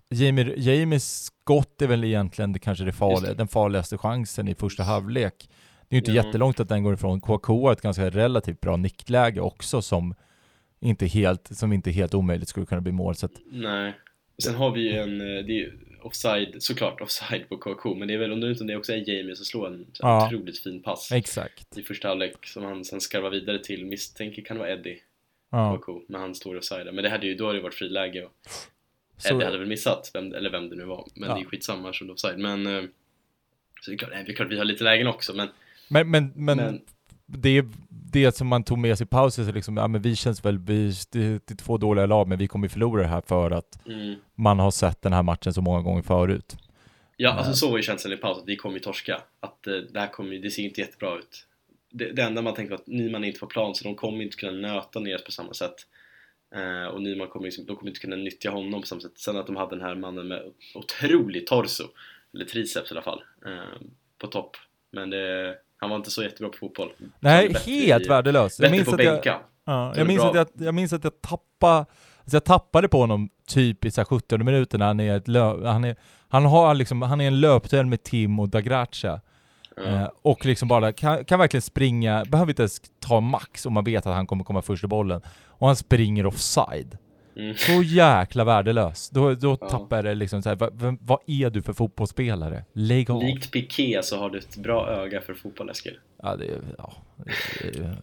[0.10, 3.38] Jamie, Jamies skott är väl egentligen det kanske det farliga, det.
[3.38, 5.50] den farligaste chansen i första halvlek.
[5.90, 6.24] Det är ju inte Ja.
[6.26, 7.22] jättelångt att den går ifrån.
[7.22, 10.16] KK har ett ganska relativt bra nickläge också som
[10.84, 13.16] inte helt, som inte helt omöjligt skulle kunna bli mål.
[13.16, 13.94] Så att, Nej.
[14.44, 18.14] Sen har vi ju en, eh, det är offside, såklart offside på KK, men det
[18.14, 20.28] är väl, om det också är Jamie som slår en Ja.
[20.28, 21.78] otroligt fin pass exakt.
[21.78, 24.98] i första halvlek som han sen skarvar vidare till, misstänker kan vara Eddie
[25.52, 25.78] Ja.
[25.78, 26.86] KK, men han står offside.
[26.94, 28.32] Men det hade ju, då hade det varit friläge och
[29.18, 31.36] Så, Eddie hade väl missat, vem, eller vem det nu var, men Ja.
[31.36, 32.40] det är skitsamma är offside.
[32.40, 32.84] Men, eh,
[33.82, 35.48] så det är klart, det är klart vi har lite lägen också, men,
[35.90, 36.82] men, men, men, men
[37.26, 37.66] det är
[38.14, 40.58] det som man tog med sig i pausen, så liksom, ja men vi känns väl,
[40.58, 43.86] vi, det, det är två dåliga lag, men vi kommer förlora det här för att
[43.86, 44.16] mm.
[44.36, 46.56] man har sett den här matchen så många gånger förut.
[47.18, 47.38] Ja, Nej.
[47.38, 49.22] alltså så var ju känslan i paus, att vi kommer ju torska.
[49.40, 51.48] Att eh, det här kommer det ser inte jättebra ut.
[51.92, 54.24] Det, det enda man tänkte var att Nyman är inte på plan, så de kommer
[54.24, 55.76] inte kunna nöta ner oss på samma sätt.
[56.56, 59.18] Eh, och Nyman kommer liksom, de kommer inte kunna nyttja honom på samma sätt.
[59.18, 60.44] Sen att de hade den här mannen med
[60.76, 61.84] otrolig torso,
[62.34, 63.82] eller triceps i alla fall, eh,
[64.18, 64.58] på topp.
[64.92, 66.90] Men det, han var inte så jättebra på fotboll.
[67.20, 68.60] Nej, helt i- värdelös.
[68.60, 69.26] Jag minns, att jag,
[69.66, 73.30] ja, jag, minns att jag, jag minns att jag tappade, alltså jag tappade på honom
[73.48, 75.96] typ i så här 17 minuter när han är ett lö, han är,
[76.30, 79.22] han har liksom, han är en löpduell med Tim och Dagracha.
[79.76, 79.84] Ja.
[79.84, 83.84] Eh, och liksom bara kan, kan verkligen springa, behöver inte ens ta max om man
[83.84, 85.22] vet att han kommer komma först i bollen.
[85.48, 86.98] Och han springer offside.
[87.36, 87.56] Mm.
[87.58, 89.10] Så jäkla värdelös.
[89.10, 89.70] Då, då Ja.
[89.70, 92.66] tappar det liksom så här, vad, vad är du för fotbollsspelare?
[92.74, 93.24] Lägg av.
[93.24, 95.98] Likt Piqué så har du ett bra öga för fotboll, Eskil.
[96.24, 96.46] Ja, det,
[96.78, 96.94] ja,
[97.62, 97.98] det,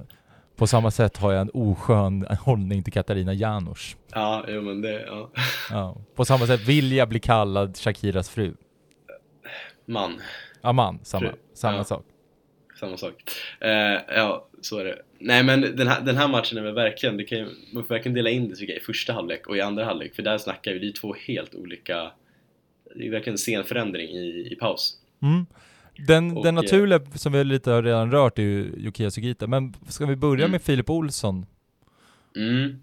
[0.56, 3.96] på samma sätt har jag en oskön hållning till Katarina Janouch.
[4.12, 5.30] Ja, jo men det, ja.
[5.70, 5.96] Ja.
[6.14, 8.54] På samma sätt vill jag bli kallad Shakiras fru.
[9.86, 10.20] Man.
[10.62, 11.32] Aman, samma, Fru.
[11.54, 11.84] samma Ja.
[11.84, 12.04] sak.
[12.80, 13.14] Samma sak.
[13.60, 13.70] Eh,
[14.16, 14.98] ja, så är det.
[15.18, 17.94] Nej men den här, den här matchen är väl verkligen, det kan, ju- man får
[17.94, 20.38] verkligen dela in det tycker jag i första halvlek och i andra halvlek för där
[20.38, 22.10] snackar vi, det är två helt olika
[22.96, 24.94] Det är verkligen en scenförändring i, i paus.
[25.22, 25.46] Mm.
[26.06, 29.46] Den, Och, den eh, naturliga som vi lite har redan rört är ju Yukiya Sugita,
[29.46, 30.50] men ska vi börja Mm.
[30.52, 31.46] med Filip Olsson?
[32.36, 32.80] Mm.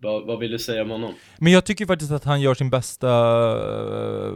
[0.00, 1.14] Vad, vad vill du säga om honom?
[1.38, 3.06] Men jag tycker faktiskt att han gör sin bästa,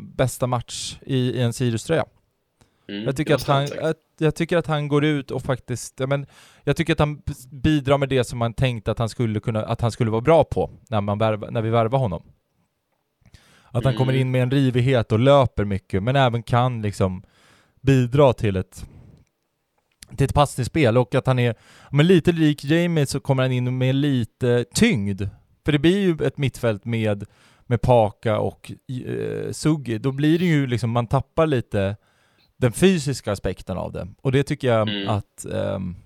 [0.00, 2.04] bästa match i, i en Sirius-tröja.
[2.88, 6.06] Mm, Jag tycker, att han, att, jag tycker att han går ut och faktiskt, ja,
[6.06, 6.26] men,
[6.64, 9.80] jag tycker att han bidrar med det som man tänkte att han skulle kunna, att
[9.80, 12.22] han skulle vara bra på när, man värva, när vi värvar honom.
[13.64, 13.98] Att han Mm.
[13.98, 17.22] kommer in med en rivighet och löper mycket, men även kan liksom
[17.80, 18.86] bidra till ett
[20.16, 21.54] till ett passningsspel och att han är,
[21.90, 25.22] men lite lik Jamie så kommer han in med lite tyngd.
[25.64, 27.24] För det blir ju ett mittfält med,
[27.66, 28.72] med Paka och
[29.06, 31.96] eh, Suggi, då blir det ju liksom, man tappar lite
[32.62, 34.08] den fysiska aspekten av det.
[34.20, 35.08] Och det tycker jag Mm.
[35.08, 35.96] att ehm,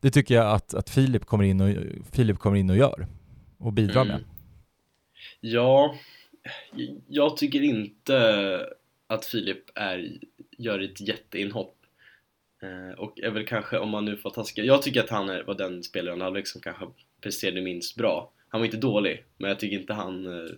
[0.00, 1.70] det tycker jag att, att Filip kommer in och
[2.12, 3.06] Filip kommer in och gör
[3.58, 4.14] och bidrar med.
[4.14, 4.26] Mm.
[5.40, 5.94] Ja,
[7.08, 8.16] jag tycker inte
[9.06, 10.18] att Filip är,
[10.58, 11.76] gör ett jätteinhopp.
[12.62, 15.42] Eh, och är väl kanske, om man nu får taska, jag tycker att han är,
[15.42, 16.84] var den spelaren i halvlek som kanske
[17.20, 18.32] presterade minst bra.
[18.48, 20.26] Han var inte dålig, men jag tycker inte han...
[20.26, 20.50] eh,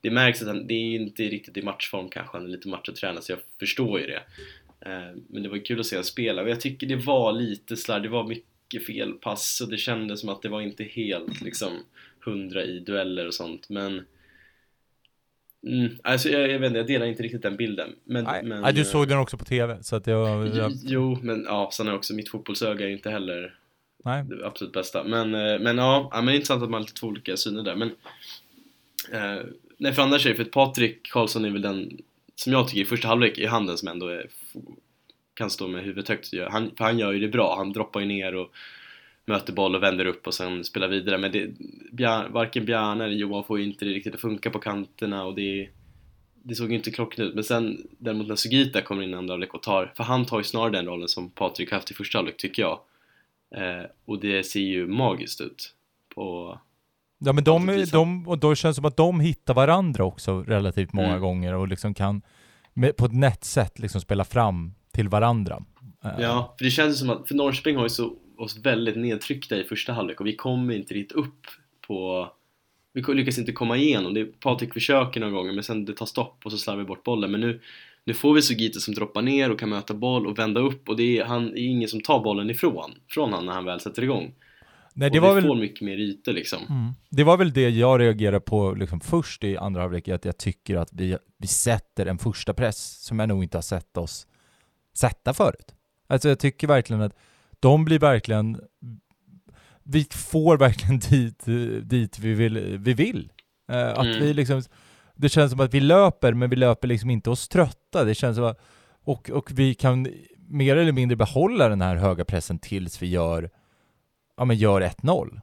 [0.00, 3.24] Det märks att han, det är inte riktigt i matchform kanske, han är lite matchtränad
[3.24, 4.22] så jag förstår ju det.
[4.80, 7.76] Eh, Men det var kul att se honom spela, och jag tycker det var lite
[7.76, 11.72] slarv, det var mycket felpass och det kändes som att det var inte helt liksom
[12.24, 14.04] hundra i dueller och sånt, men
[15.66, 17.92] Mm, alltså jag, jag vet inte, jag delar inte riktigt den bilden.
[18.04, 20.56] Men, Nej, men, nej, du eh, såg den också på TV, så att jag...
[20.56, 23.54] jag Jo, men ja, sen är också mitt fotbollsöga är inte heller
[24.04, 24.24] nej.
[24.24, 25.04] det absolut bästa.
[25.04, 27.36] Men, eh, men ja, ja, men det är intressant att man har lite två olika
[27.36, 27.76] syner där.
[27.76, 27.90] Men,
[29.12, 29.44] eh,
[29.80, 31.98] nej, för annars är det, för att Patrik Karlsson är väl den
[32.34, 34.26] som jag tycker i första halvlek är han den som ändå är,
[35.34, 36.28] kan stå med huvudet högt.
[36.50, 38.52] Han, för han gör ju det bra, han droppar ju ner och
[39.24, 41.18] möter boll och vänder upp och sen spelar vidare.
[41.18, 41.50] Men det,
[41.92, 45.34] Bjar, varken Bjarne eller Johan får ju inte det riktigt att funka på kanterna och
[45.34, 45.68] det,
[46.34, 47.34] det såg ju inte klockrent ut.
[47.34, 50.38] Men sen däremot när Sugita kommer in i andra halvlek och tar, för han tar
[50.38, 52.80] ju snarare den rollen som Patrik haft i första halvlek tycker jag.
[53.54, 55.74] Eh, och det ser ju magiskt ut.
[56.14, 56.58] På,
[57.22, 60.92] Ja men de, de, och då känns det som att de hittar varandra också relativt
[60.92, 61.20] många Mm.
[61.20, 62.22] gånger och liksom kan
[62.74, 65.62] med, på ett nätt sätt liksom spela fram till varandra.
[66.04, 69.56] Eh, Ja, för det känns som att, för Norrköping har ju så, oss väldigt nedtryckta
[69.56, 71.46] i första halvlek och vi kommer inte riktigt upp
[71.86, 72.28] på
[72.92, 76.40] vi lyckas inte komma igenom, det, Patrik försöker några gånger men sen det tar stopp
[76.44, 77.30] och så slarvar vi bort bollen.
[77.30, 77.60] Men nu,
[78.04, 80.96] nu får vi Sugita som droppar ner och kan möta boll och vända upp och
[80.96, 83.80] det är, han, det är ingen som tar bollen ifrån från han när han väl
[83.80, 84.32] sätter igång
[84.94, 85.44] Nej, och det vi var väl...
[85.44, 86.92] får mycket mer ytor liksom Mm.
[87.10, 90.76] Det var väl det jag reagerade på liksom först i andra halvlek, att jag tycker
[90.76, 94.26] att vi, vi sätter en första press som jag nog inte har sett oss
[94.94, 95.74] sätta förut.
[96.08, 97.14] Alltså jag tycker verkligen att
[97.60, 98.60] de blir verkligen,
[99.82, 101.44] vi får verkligen dit,
[101.90, 102.78] dit vi vill.
[102.78, 103.32] Vi vill.
[103.72, 104.20] Eh, att Mm.
[104.20, 104.62] vi liksom,
[105.16, 108.04] det känns som att vi löper, men vi löper liksom inte oss trötta.
[108.04, 108.60] Det känns som att,
[109.04, 110.08] och, och vi kan
[110.48, 113.50] mer eller mindre behålla den här höga pressen tills vi gör,
[114.40, 115.40] ja men gör 1-0.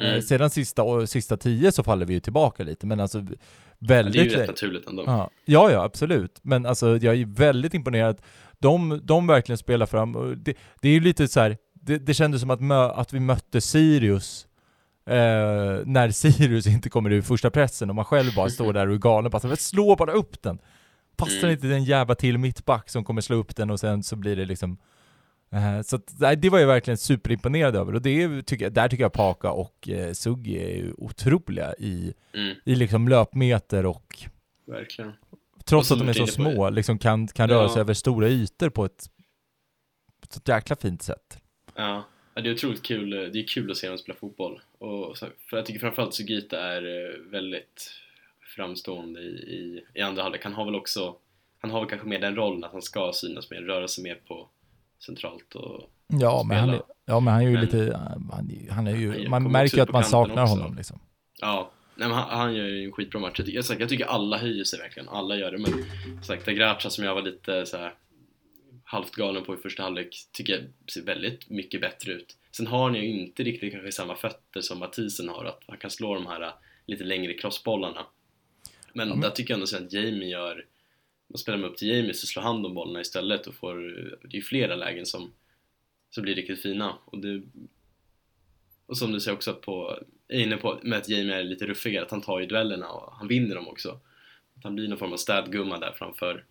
[0.00, 0.22] Eh, mm.
[0.22, 3.36] Sedan sista, sista tio så faller vi ju tillbaka lite, men alltså ja,
[3.78, 4.12] väldigt...
[4.12, 6.40] Det är ju rätt naturligt ändå ja, ja, ja, absolut.
[6.42, 8.20] Men alltså jag är väldigt imponerad.
[8.58, 10.16] De, de verkligen spelar fram.
[10.16, 13.12] och Det, det är ju lite så här, det, det kändes som att, mö, att
[13.12, 14.46] vi mötte Sirius
[15.06, 15.14] eh,
[15.84, 18.98] när Sirius inte kommer ur första pressen och man själv bara står där och är
[18.98, 19.30] galen.
[19.30, 20.58] Bara, så här, slå bara upp den!
[21.16, 21.50] Passar Mm.
[21.50, 24.44] inte den jävla till mittback som kommer slå upp den och sen så blir det
[24.44, 24.78] liksom
[25.84, 29.04] så att, det var jag verkligen superimponerad över och det är, tycker jag, där tycker
[29.04, 34.18] jag Paka och eh, Suggi är ju otroliga i, mm, i liksom löpmeter och
[34.66, 35.12] verkligen
[35.64, 37.68] trots Och att de är så små, liksom kan, kan röra Ja.
[37.68, 39.10] sig över stora ytor på ett,
[40.20, 41.38] på ett jäkla fint sätt.
[41.74, 42.04] Ja,
[42.34, 44.60] ja, det är otroligt kul, det är kul att se dem spela fotboll.
[44.78, 47.90] Och, för jag tycker framförallt Sugita är eh, väldigt
[48.56, 50.44] framstående i, i, i andra halvlek.
[50.44, 51.16] Han har väl också,
[51.58, 54.14] han har väl kanske mer den rollen att han ska synas mer, röra sig mer
[54.14, 54.48] på
[55.06, 56.86] centralt och Ja, men han, är- spela.
[57.04, 58.30] ja, men han är ju Men- lite, han,
[58.70, 60.54] han är ju, Han man märker ju att man saknar också.
[60.54, 61.00] honom liksom.
[61.40, 63.40] Ja, nej, men han, han gör ju en skitbra match.
[63.44, 65.58] Jag jag, jag tycker alla höjer sig verkligen, alla gör det.
[65.58, 67.94] Men sagt, Gracha som jag var lite så här
[68.84, 72.36] halvt galen på i första halvlek tycker jag ser väldigt mycket bättre ut.
[72.56, 75.90] Sen har han ju inte riktigt kanske samma fötter som Mathisen har, att han kan
[75.90, 76.52] slå de här
[76.86, 78.06] lite längre crossbollarna.
[78.92, 80.64] Men, Ja, men- där tycker jag ändå att Jamie gör,
[81.34, 83.74] man spelar med upp till Jamie så slår han de bollarna istället och får,
[84.22, 85.32] det är ju flera lägen som,
[86.10, 86.94] som blir riktigt fina.
[87.04, 87.42] Och det,
[88.86, 92.04] och som du säger också på, är inne på med att Jamie är lite ruffigare,
[92.04, 93.88] att han tar ju duellerna och han vinner dem också.
[94.56, 96.44] Att han blir någon form av städgumma där framför.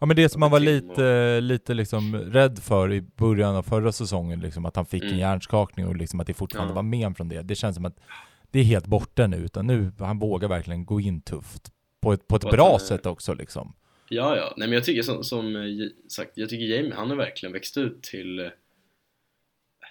[0.00, 3.92] Ja men det som man var lite, lite liksom rädd för i början av förra
[3.92, 5.20] säsongen, liksom att han fick en Mm.
[5.20, 6.74] hjärnskakning och liksom att det fortfarande Ja.
[6.74, 7.42] var men från det.
[7.42, 8.00] Det känns som att
[8.50, 11.72] det är helt borta nu, utan nu, han vågar verkligen gå in tufft.
[12.00, 13.72] På ett, på ett Och bra är- sätt också liksom.
[14.14, 15.62] Ja, ja, nej men jag tycker som, som eh,
[16.08, 18.46] sagt, jag tycker Jamie, han har verkligen växt ut till eh,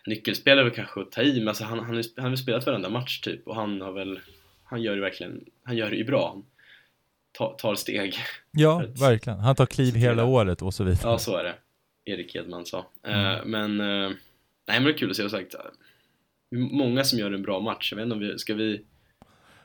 [0.05, 2.89] nyckelspelare kanske att ta i, men alltså han, han, ju- han har väl spelat varenda
[2.89, 4.19] match typ och han har väl,
[4.63, 6.29] han gör det verkligen, han gör det ju bra.
[6.33, 6.45] Han
[7.31, 8.15] tar, tar steg.
[8.51, 9.39] Ja, att verkligen.
[9.39, 10.99] Han tar kliv hela året och så vidare.
[11.11, 11.55] Ja, så är det.
[12.05, 12.85] Erik Edman sa.
[13.03, 13.25] Mm.
[13.37, 14.09] Eh, men, eh,
[14.67, 15.61] nej men det är kul att se, och sagt, eh,
[16.51, 17.91] många som gör en bra match.
[17.91, 18.81] Jag vet inte om vi, ska vi,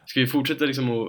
[0.07, 1.09] ska vi fortsätta liksom att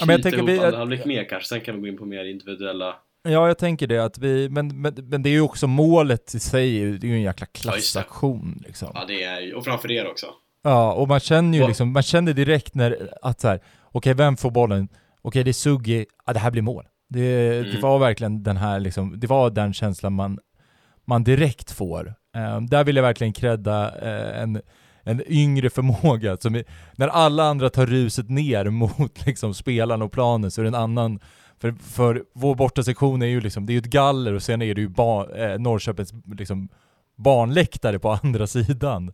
[0.00, 1.98] Ja, men jag tänker ihop vi- andra halvlek mer kanske, sen kan vi gå in
[1.98, 5.40] på mer individuella Ja, jag tänker det att vi, men, men, men det är ju
[5.40, 7.60] också målet i sig, det är ju en jäkla Ja, det.
[7.70, 8.88] klassaktion liksom.
[8.94, 10.26] Ja, det är och framför er också.
[10.62, 13.60] Ja, och man känner ju Och- liksom, man känner direkt när, att så här,
[13.92, 14.88] okej vem får bollen?
[15.22, 16.84] Okej det är Suggi, ja det här blir mål.
[17.08, 17.20] Det,
[17.62, 17.80] det Mm.
[17.80, 20.38] var verkligen den här liksom, det var den känslan man,
[21.06, 22.14] man direkt får.
[22.36, 24.60] Eh, där vill jag verkligen credda eh, en,
[25.08, 26.64] en yngre förmåga, som är,
[26.96, 30.74] när alla andra tar ruset ner mot liksom spelarna och planen så är det en
[30.74, 31.20] annan
[31.60, 34.62] för, för vår borta sektion är ju liksom, det är ju ett galler och sen
[34.62, 36.68] är det ju ba, eh, Norrköpings liksom
[37.16, 39.12] barnläktare på andra sidan.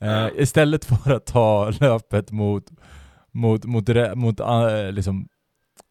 [0.00, 0.26] Eh.
[0.36, 2.64] Istället för att ta löpet mot,
[3.32, 5.28] mot, mot, mot, eh, liksom,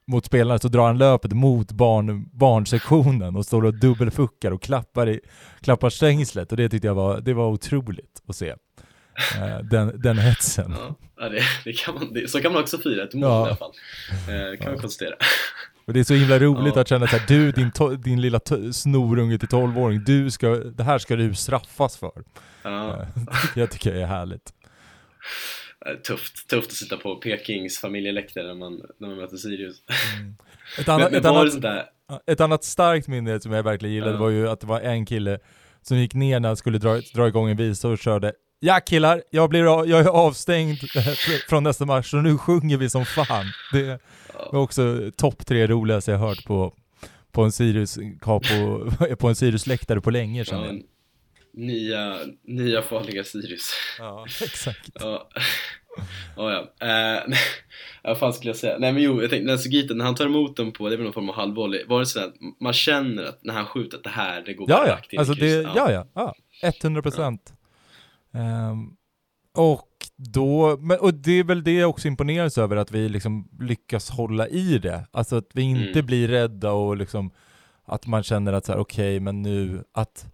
[0.08, 5.10] mot spelarna så drar han löpet mot barn, barnsektionen och står och dubbelfuckar och klappar,
[5.10, 5.20] i,
[5.62, 8.56] klappar stängslet och det tyckte jag var, det var otroligt att se.
[9.36, 10.76] Eh, den, den hetsen.
[11.18, 13.46] Ja, det, det kan man, det, så kan man också fira ett mål Ja.
[13.46, 13.72] i alla fall.
[14.30, 15.16] Eh, kan man konstatera.
[15.86, 16.82] Och det är så himla roligt Ja.
[16.82, 18.40] att känna såhär, du din, to- din lilla
[18.74, 22.12] snorunge till 12-åring, du ska, det här ska du straffas för.
[22.64, 22.90] Ja.
[22.90, 23.08] Eh,
[23.56, 24.54] det jag tycker jag är härligt.
[26.08, 29.76] Tufft, tufft att sitta på Pekings familjeläktare när man, när man möter Sirius.
[30.20, 30.36] Mm.
[30.80, 31.84] Ett, Men, annat, men ett, det annat, där,
[32.28, 34.18] ett annat starkt minne som jag verkligen gillade Ja.
[34.20, 35.40] var ju att det var en kille
[35.82, 38.34] som gick ner när han skulle dra, dra igång en visa och körde
[38.66, 40.78] Ja killar, jag, blir av, jag är avstängd
[41.50, 43.46] från nästa match så nu sjunger vi som fan.
[43.72, 44.00] Det var
[44.52, 46.74] ja, också topp tre roligaste jag hört på,
[47.32, 48.40] på en Sirius, på,
[49.20, 50.80] på en Sirius-läktare på länge känner ja,
[51.54, 53.74] nya, nya farliga Sirius.
[54.00, 54.90] Ja, exakt.
[54.94, 55.30] Ja,
[56.36, 56.68] ja.
[56.80, 56.88] ja.
[56.88, 57.40] Eh, nej,
[58.04, 58.78] vad fan skulle jag säga?
[58.78, 60.98] Nej men jo, jag tänkte, när Sugita, när han tar emot den på, det är
[60.98, 63.98] väl någon form av halvvolley, var det så att man känner att när han skjuter
[63.98, 65.20] att det här, det går Ja, ja.
[65.20, 65.72] Alltså det, krysset?
[65.76, 66.36] ja, ja, ja.
[66.84, 67.54] 100 procent.
[68.34, 68.96] Ehm,
[69.56, 73.50] och då, men, och det är väl det jag också imponeras över, att vi liksom
[73.60, 75.08] lyckas hålla i det.
[75.12, 76.06] Alltså att vi inte Mm.
[76.06, 77.32] blir rädda och liksom
[77.86, 80.26] att man känner att så här, okej, men nu att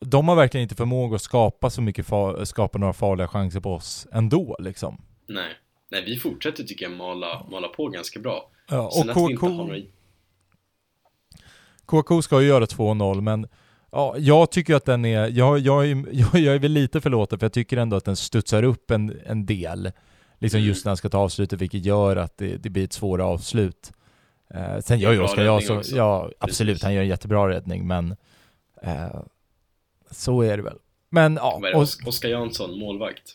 [0.00, 2.06] de har verkligen inte förmåga att skapa så mycket,
[2.44, 5.02] skapa några farliga chanser på oss ändå liksom.
[5.26, 5.52] Nej.
[5.90, 8.50] Nej, vi fortsätter tycker jag mala, mala på ganska bra.
[8.68, 9.76] Ja, och KK, några...
[11.86, 13.46] KK ska ju göra 2-0, men
[13.94, 17.38] ja, jag tycker att den är, jag, jag, är, jag, jag är väl lite förlåten
[17.38, 19.92] för jag tycker ändå att den studsar upp en, en del.
[20.38, 20.68] Liksom Mm.
[20.68, 23.92] just när han ska ta avslutet, vilket gör att det, det blir ett svårare avslut.
[24.50, 28.16] Eh, sen gör ju Oskar Jansson, ja absolut, han gör en jättebra räddning, men
[28.82, 29.20] eh,
[30.10, 30.78] så är det väl.
[31.10, 31.60] Men ja,
[32.06, 33.34] Oskar Jansson, målvakt.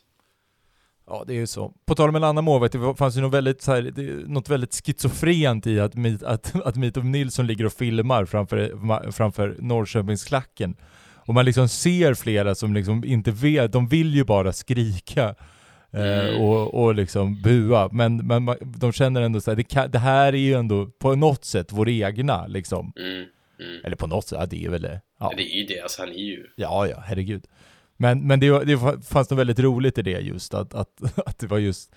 [1.10, 1.74] Ja, det är ju så.
[1.86, 4.86] På tal om en annan målvakt, det fanns ju något väldigt, så här, något väldigt
[4.86, 5.94] schizofrent i att,
[6.24, 10.76] att, att Mitov Nilsson ligger och filmar framför, framför Norrköpingsklacken.
[11.16, 15.36] Och man liksom ser flera som liksom inte vet, de vill ju bara skrika
[15.92, 16.42] eh, Mm.
[16.42, 20.34] och, och liksom bua, men, men de känner ändå så här, det, kan, det här
[20.34, 22.94] är ju ändå på något sätt vår egna liksom.
[23.00, 23.26] Mm.
[23.60, 23.86] Mm.
[23.86, 25.02] Eller på något sätt, ja, det är väl det.
[25.20, 25.34] Ja.
[25.38, 26.46] Det är ju det, alltså han är ju...
[26.56, 27.44] Ja, ja, herregud.
[28.02, 28.78] Men, men det, det
[29.10, 31.94] fanns något väldigt roligt i det just, att, att, att det var just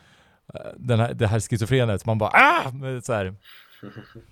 [0.54, 2.72] eh, den här, det här schizofrenet, man bara ah!
[3.02, 3.34] Så här,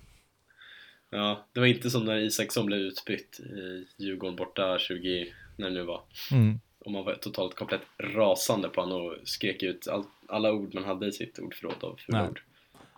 [1.09, 5.73] Ja, det var inte som när Isaksson blev utbytt i Djurgården borta 20, när det
[5.73, 6.01] nu var.
[6.31, 10.73] mm, Och man var totalt komplett rasande på honom och skrek ut all, alla ord
[10.73, 12.29] man hade i sitt ordförråd av fula Nej.
[12.29, 12.41] ord.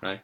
[0.02, 0.22] Nej.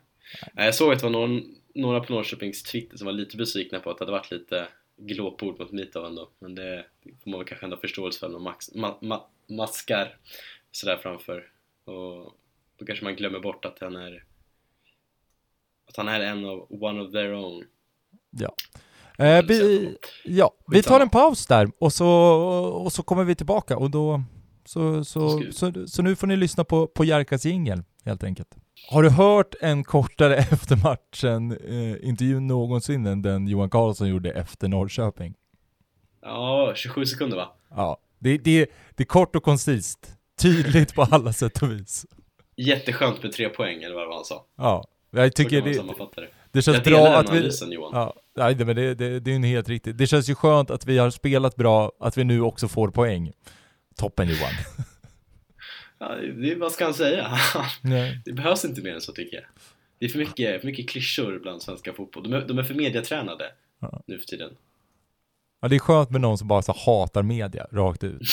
[0.54, 0.66] Nej.
[0.66, 3.92] Jag såg att det var någon, några på Norrköpings Twitter som var lite besvikna på
[3.92, 4.68] att det hade varit lite
[5.00, 6.30] glåpord mot Mitov ändå.
[6.40, 6.86] Men det
[7.24, 10.18] får man väl kanske ändå förståelse för när man max, ma, ma, maskar
[10.72, 11.52] sådär framför.
[11.86, 12.34] Och
[12.78, 14.24] då kanske man glömmer bort att han är
[15.88, 17.64] att han är en av one of their own.
[18.30, 18.54] ja.
[19.18, 22.08] Eh, vi, ja, vi tar en paus där och så,
[22.84, 24.24] och så kommer vi tillbaka och då
[24.66, 28.48] så, så, så, så nu får ni lyssna på, på Jerkas jingel helt enkelt.
[28.90, 34.32] Har du hört en kortare efter matchen eh, intervju någonsin än den Johan Karlsson gjorde
[34.32, 35.34] efter Norrköping?
[36.22, 37.52] Ja, 27 sekunder va?
[37.70, 40.16] Ja, det, det, det är kort och koncist.
[40.42, 42.06] Tydligt på alla sätt och vis.
[42.56, 44.46] Jätteskönt med tre poäng eller vad han sa.
[44.58, 46.28] Ja, jag tycker det, det.
[46.52, 47.38] det känns Jag bra att vi...
[47.38, 47.92] analysen Johan.
[47.94, 49.98] Ja, nej, men det, det, det är ju helt riktigt.
[49.98, 53.32] Det känns ju skönt att vi har spelat bra, att vi nu också får poäng.
[53.96, 54.54] Toppen Johan.
[56.00, 57.32] Ja, det, vad ska han säga?
[57.82, 58.22] Nej.
[58.26, 59.46] det behövs inte mer än så tycker jag.
[60.00, 62.24] Det är för mycket, för mycket klyschor bland svenska fotboll.
[62.24, 63.46] De är, de är för mediatränade
[63.82, 64.04] Ja.
[64.08, 64.52] nu för tiden.
[65.62, 68.22] Ja, det är skönt med någon som bara så hatar media, rakt ut.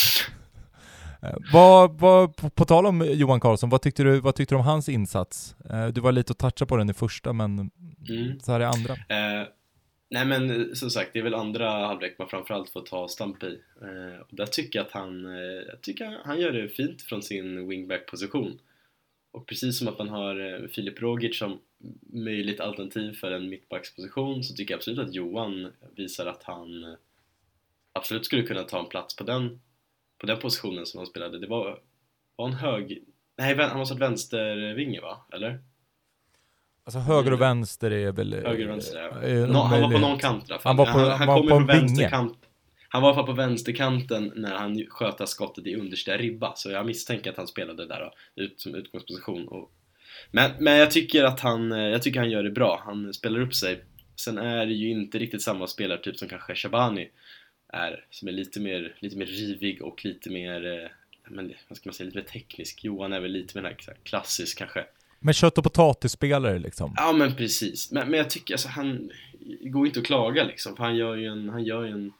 [1.21, 4.59] Eh, vad, vad, på, på tal om Johan Karlsson, vad tyckte du, vad tyckte du
[4.59, 5.55] om hans insats?
[5.69, 7.71] Eh, du var lite och touchade på den i första, men
[8.09, 8.39] Mm.
[8.39, 8.93] så här i andra.
[8.93, 9.47] Eh,
[10.09, 13.43] nej men eh, som sagt, det är väl andra halvlek man framförallt får ta stamp
[13.43, 13.59] i.
[13.81, 17.23] Eh, och där tycker jag att han, eh, jag tycker han gör det fint från
[17.23, 18.59] sin wingback-position.
[19.31, 21.59] Och precis som att man har eh, Filip Rogic som
[22.13, 26.93] möjligt alternativ för en mittbacksposition så tycker jag absolut att Johan visar att han eh,
[27.93, 29.61] absolut skulle kunna ta en plats på den,
[30.17, 31.39] på den positionen som han spelade.
[31.39, 31.81] Det var,
[32.35, 33.03] var en hög...
[33.37, 35.25] Nej, han måste ha varit vänstervinge va?
[35.31, 35.59] Eller?
[36.87, 38.33] Alltså höger och vänster är väl...
[38.33, 39.27] eh, Höger och vänster, ja.
[39.27, 40.69] eh, han var på någon kant i alla fall.
[40.69, 42.37] Han var på- han, var kommer på från vänsterkant.
[42.89, 46.71] Han var i alla fall på vänsterkanten när han sköt skottet i understa ribba, så
[46.71, 49.47] jag misstänker att han spelade där då, ut som utgångsposition.
[49.47, 49.71] Och,
[50.31, 53.39] men, men jag tycker att han, eh, jag tycker han gör det bra, han spelar
[53.39, 53.83] upp sig.
[54.15, 57.09] Sen är det ju inte riktigt samma spelartyp som kanske Shabani
[57.73, 60.89] är, som är lite mer, lite mer rivig och lite mer, eh,
[61.29, 62.83] men, vad ska man säga, lite mer teknisk.
[62.83, 64.85] Johan är väl lite mer så här klassisk kanske.
[65.19, 66.93] Men kött och potatisspelare liksom.
[66.97, 69.09] Ja men precis, men, men jag tycker alltså han
[69.61, 72.11] går inte att klaga liksom, för han gör ju en, han gör ju en,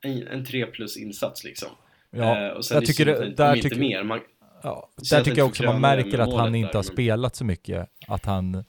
[0.00, 1.68] en, en 3 plus insats liksom.
[2.10, 4.02] Ja, Eh, och sen jag tycker det- inte- där inte tycker- mer.
[4.02, 4.20] Man,
[4.62, 7.88] Ja, där tycker jag också man märker att han inte där, har spelat så mycket.
[8.08, 8.64] Att han,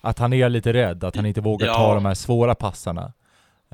[0.00, 1.74] att han är lite rädd, att han inte vågar Ja.
[1.74, 3.12] ta de här svåra passarna.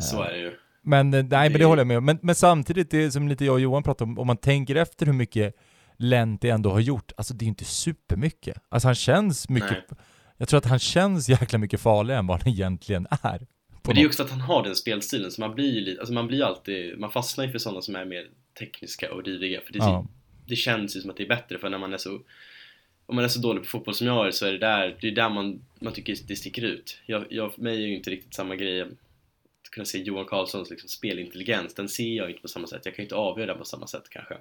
[0.00, 0.52] så är det ju.
[0.82, 2.04] Men eh, nej, men det Det- håller jag med om.
[2.04, 4.74] Men, men samtidigt, det är som lite jag och Johan pratade om, om man tänker
[4.76, 5.56] efter hur mycket
[5.96, 8.56] Lenti ändå har gjort, alltså det är inte supermycket.
[8.68, 10.00] Alltså han känns mycket, Nej.
[10.36, 13.46] jag tror att han känns jäkla mycket farligare än vad han egentligen är.
[13.84, 16.00] Men det är något- också att han har den spelstilen, så man blir ju lite,
[16.00, 18.28] alltså man blir alltid, man fastnar ju för sådana som är mer
[18.58, 20.06] tekniska och riviga, för det, Ja.
[20.46, 22.20] det känns ju som att det är bättre, för när man är så
[23.06, 25.08] om man är så dålig på fotboll som jag är så är det där, det
[25.08, 26.98] är där man, man tycker det sticker ut.
[27.06, 28.88] Jag, jag, för mig är ju inte riktigt samma grej att
[29.72, 32.82] kunna se Johan Karlssons liksom spelintelligens, den ser jag inte på samma sätt.
[32.84, 34.34] Jag kan ju inte avgöra den på samma sätt kanske.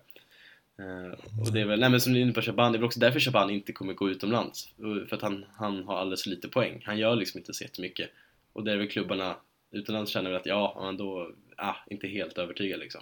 [0.81, 2.79] Eh, och det är väl, nej men som ni är inne på Shaban, det är
[2.79, 4.69] väl också därför Shaban inte kommer gå utomlands.
[4.77, 6.81] Och- För att han, han har alldeles för lite poäng.
[6.85, 8.09] Han gör liksom inte så jättemycket.
[8.53, 9.35] Och där är väl klubbarna
[9.71, 13.01] utomlands känner väl att ja, men då, ah, inte helt övertygad liksom.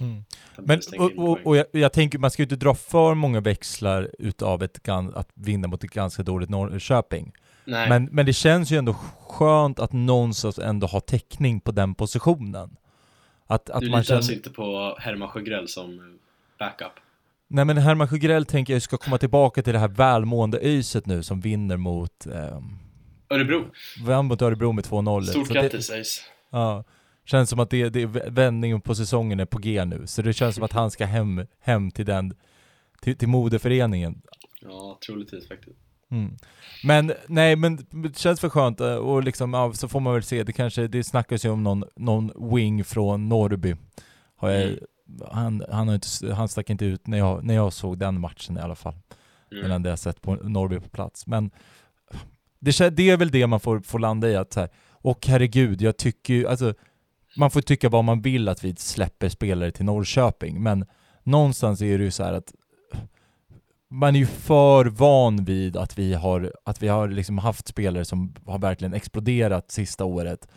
[0.00, 0.24] Mm.
[0.56, 4.10] Men, och, och, och jag, jag tänker, man ska ju inte dra för många växlar
[4.18, 7.32] utav ett, att vinna mot ett ganska dåligt Norrköping.
[7.64, 11.94] nej, Men, men det känns ju ändå skönt att någonstans ändå ha täckning på den
[11.94, 12.76] positionen.
[13.46, 14.16] Att, att du man litar känner...
[14.16, 16.04] alltså inte på Herman Sjögrell som eh,
[16.58, 16.92] backup?
[17.54, 21.22] Nej men Herman Sjögrell tänker jag ska komma tillbaka till det här välmående öset nu
[21.22, 22.78] som vinner mot, um,
[23.30, 23.64] Örebro,
[24.04, 25.22] vann mot Örebro med 2-0.
[25.22, 26.20] stort grattis Ace!
[26.50, 26.84] Ja.
[27.24, 30.54] Känns som att det, det vändningen på säsongen är på G nu, så det känns
[30.54, 32.34] som att han ska hem, hem till den,
[33.00, 34.22] till, till modeföreningen.
[34.60, 35.78] Ja, troligtvis faktiskt.
[36.10, 36.36] Mm.
[36.84, 40.22] Men nej, men det känns för skönt eh, och liksom, ja, så får man väl
[40.22, 43.76] se, det kanske, det snackas ju om någon, någon wing från Norrby.
[44.36, 44.78] Har jag, Mm.
[45.30, 48.56] Han, han, har inte, han stack inte ut när jag, när jag såg den matchen
[48.56, 48.94] i alla fall.
[49.52, 49.70] Mm.
[49.70, 51.26] än det jag sett på Norrby på plats.
[51.26, 51.50] Men
[52.60, 55.82] det, det är väl det man får, får landa i att så här, och herregud,
[55.82, 56.74] jag tycker ju, alltså
[57.36, 60.86] man får tycka vad man vill att vi släpper spelare till Norrköping, men
[61.22, 62.52] någonstans är det ju så här att
[63.90, 68.04] man är ju för van vid att vi har, att vi har liksom haft spelare
[68.04, 70.48] som har verkligen exploderat sista året,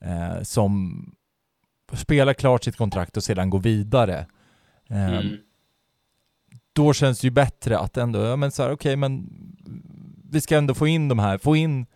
[0.00, 1.02] eh, som
[1.96, 4.26] spelar klart sitt kontrakt och sedan går vidare.
[4.90, 5.36] Eh, Mm.
[6.72, 9.28] då känns det ju bättre att ändå, ja men så här, okej men
[10.30, 11.86] vi ska ändå få in de här, få in,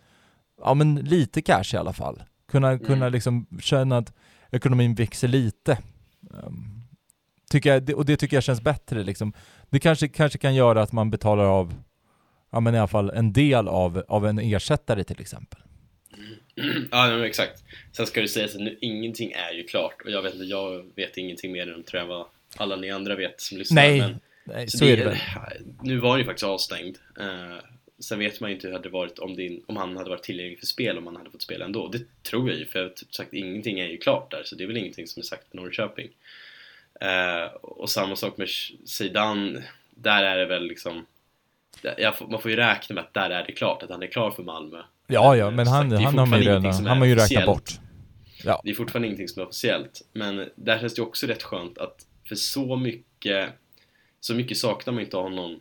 [0.61, 2.23] ja men lite cash i alla fall.
[2.51, 4.13] Kunna, kunna liksom känna att
[4.51, 5.77] ekonomin växer lite.
[6.33, 6.83] Ehm,
[7.49, 9.33] tycker jag, och det tycker jag känns bättre liksom.
[9.69, 11.73] Det kanske, kanske kan göra att man betalar av,
[12.51, 15.59] ja men i alla fall en del av, av en ersättare till exempel.
[16.91, 17.63] Ja, men exakt.
[17.91, 20.85] Sen ska det sägas att nu, ingenting är ju klart och jag vet inte, jag
[20.95, 22.25] vet ingenting mer än tror jag vad
[22.55, 23.81] alla ni andra vet som lyssnar.
[23.81, 25.17] Nej, men, Nej, så så, är det väl.
[25.81, 26.97] Nu var han ju faktiskt avstängd.
[27.19, 27.57] Uh,
[27.99, 30.23] sen vet man ju inte hur det hade varit om, din, om han hade varit
[30.23, 31.87] tillgänglig för spel, om han hade fått spela ändå.
[31.87, 34.67] Det tror jag ju, för typ sagt ingenting är ju klart där, så det är
[34.67, 36.09] väl ingenting som är sagt på Norrköping.
[37.01, 38.49] Eh, och samma sak med
[38.85, 41.05] Zeidan, där är det väl liksom
[41.97, 44.31] jag man får ju räkna med att där är det klart, att han är klar
[44.31, 44.81] för Malmö.
[45.07, 47.45] Ja, ja, Eh, men han, det han har man ju redan, han har ju räknat
[47.45, 47.71] bort.
[48.43, 48.61] Ja.
[48.63, 52.05] Det är fortfarande ingenting som är officiellt, men där känns det också rätt skönt att
[52.27, 53.49] för så mycket,
[54.19, 55.59] så mycket saknar man inte honom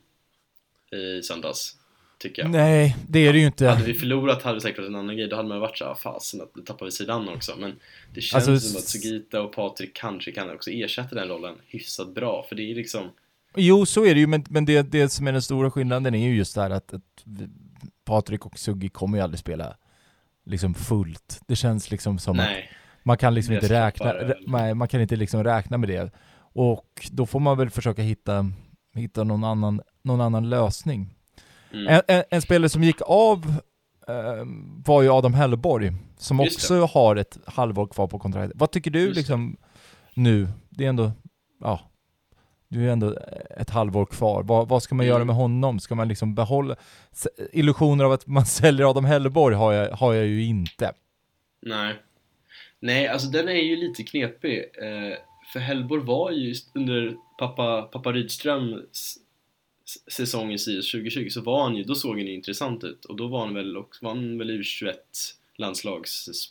[1.19, 1.77] i söndags,
[2.19, 2.51] tycker jag.
[2.51, 3.67] Nej, det är det ju inte.
[3.67, 5.95] Hade vi förlorat hade det säkert varit en annan grej, då hade man varit såhär,
[5.95, 7.57] fasen att då tappar vi sidan också.
[7.59, 7.73] Men
[8.15, 12.15] det känns Alltså, som att Sugita och Patrik kanske kan också ersätta den rollen hyfsat
[12.15, 13.11] bra, för det är liksom
[13.57, 16.29] Jo, så är det ju, men, men det, det som är den stora skillnaden är
[16.29, 17.49] ju just det här att, att vi-
[18.05, 19.77] Patrik och Suggi kommer ju aldrig spela
[20.45, 21.41] liksom fullt.
[21.47, 22.71] Det känns liksom som att Nej,
[23.03, 24.15] man kan liksom inte räkna,
[24.47, 26.13] nej, man kan inte liksom räkna med det.
[26.55, 28.51] Och då får man väl försöka hitta,
[28.95, 31.15] hitta någon, annan, någon annan lösning.
[31.73, 31.87] mm.
[31.89, 33.55] En, en, en spelare som gick av
[34.09, 34.45] eh,
[34.85, 38.61] var ju Adam Hellborg, som Just också har ett halvår kvar på kontraktet.
[38.61, 39.21] Vad tycker du Just det.
[39.21, 39.57] liksom
[40.15, 40.49] nu?
[40.71, 41.13] Det är ändå,
[41.61, 41.81] ja,
[42.73, 43.17] du är ändå
[43.57, 44.43] ett halvår kvar.
[44.43, 45.15] Vad, vad ska man Mm.
[45.15, 45.81] göra med honom?
[45.81, 46.77] Ska man liksom behålla...
[47.53, 50.93] Illusioner av att man säljer Adam Hellborg har jag, har jag ju inte.
[51.63, 51.95] Nej.
[52.81, 54.59] Nej, alltså den är ju lite knepig.
[54.59, 55.17] Eh,
[55.53, 59.19] för Hellborg var ju under pappa, pappa Rydströms
[60.13, 63.17] säsong i Sirius 2020 så var han ju, då såg han ju intressant ut och
[63.17, 64.97] då var han väl, också, var han väl i 21
[65.57, 66.45] landslags s-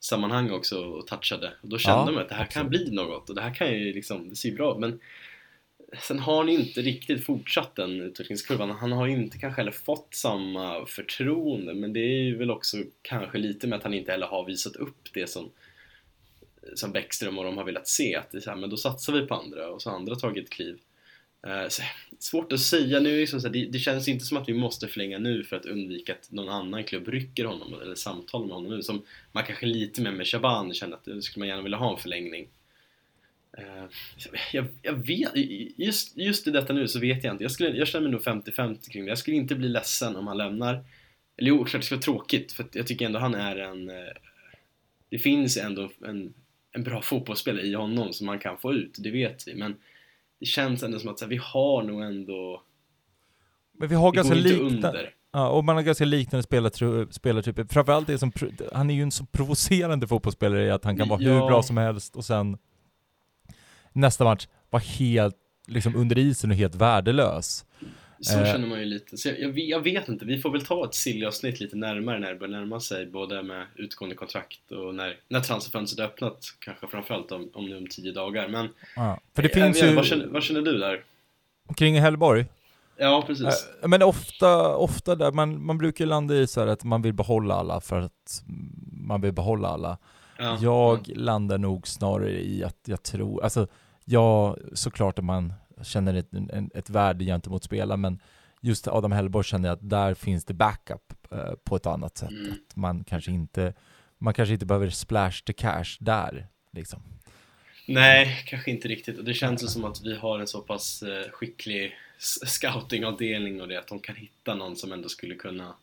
[0.00, 2.86] sammanhang också och touchade och då kände Ja, man att det här kan absolut.
[2.86, 5.00] bli något och det här kan ju liksom, det ser bra ut men
[6.02, 8.70] sen har han inte riktigt fortsatt den utvecklingskurvan.
[8.70, 12.76] Han har ju inte kanske heller fått samma förtroende men det är ju väl också
[13.02, 15.50] kanske lite med att han inte heller har visat upp det som
[16.74, 19.12] som Bäckström och de har velat se att det är så här, men då satsar
[19.12, 20.78] vi på andra och så har andra tagit ett kliv.
[21.46, 21.82] Eh, så,
[22.18, 24.88] svårt att säga nu, liksom så här, det, det känns inte som att vi måste
[24.88, 28.70] förlänga nu för att undvika att någon annan klubb rycker honom eller samtalar med honom
[28.70, 28.82] nu.
[28.82, 31.98] Som man kanske lite mer med Shaban känner att skulle man gärna vilja ha en
[31.98, 32.48] förlängning.
[33.58, 33.84] Eh,
[34.52, 35.36] jag, jag vet,
[35.76, 37.44] just, just i detta nu så vet jag inte.
[37.44, 39.08] Jag, skulle, jag känner mig nog 50-50 kring det.
[39.08, 40.74] Jag skulle inte bli ledsen om han lämnar.
[41.36, 43.90] Eller jo, klart det skulle vara tråkigt för jag tycker ändå han är en...
[43.90, 43.94] eh,
[45.08, 46.34] Det finns ändå en,
[46.72, 49.54] en bra fotbollsspelare i honom som man kan få ut, det vet vi.
[49.54, 49.76] Men
[50.40, 52.62] det känns ändå som att här, vi har nog ändå,
[53.72, 56.42] Men vi har vi ganska liknande, ja, och man har ganska liknande
[57.10, 57.64] spelartyper.
[57.72, 58.32] Framförallt det som,
[58.72, 61.46] han är ju en så provocerande fotbollsspelare i att han kan vara hur Ja.
[61.46, 62.58] bra som helst och sen
[63.92, 65.36] nästa match vara helt,
[65.66, 67.64] liksom under isen och helt värdelös.
[68.22, 68.44] Så Eh.
[68.52, 69.16] känner man ju lite.
[69.16, 72.28] Så jag, jag, jag vet inte, vi får väl ta ett silly-avsnitt lite närmare när
[72.28, 77.32] det börjar närma sig, både med utgående kontrakt och när, när transferfönstret öppnat, kanske framförallt
[77.32, 78.48] om, om nu om tio dagar.
[78.48, 79.20] Men Ja.
[79.34, 81.04] För det jag finns ju, vad, känner, vad känner du där?
[81.76, 82.44] kring Hellborg,
[82.96, 83.68] Ja, precis.
[83.82, 87.12] Eh, Men ofta, ofta där, man, man brukar landa i så här att man vill
[87.12, 88.42] behålla alla för att
[88.92, 89.98] man vill behålla alla.
[90.40, 93.66] Ja, jag landar nog snarare i att jag tror, alltså
[94.04, 98.20] ja, såklart att man känner ett, en, ett värde gentemot spelaren, men
[98.60, 102.30] just Adam Hellborg känner jag att där finns det backup eh, på ett annat sätt.
[102.30, 102.52] Mm.
[102.52, 103.74] Att man kanske inte,
[104.18, 107.02] man kanske inte behöver splash the cash där, liksom.
[107.86, 109.18] Nej, kanske inte riktigt.
[109.18, 111.92] Och det känns ju som att vi har en så pass eh, skicklig
[112.46, 115.74] scoutingavdelning och det att de kan hitta någon som ändå skulle kunna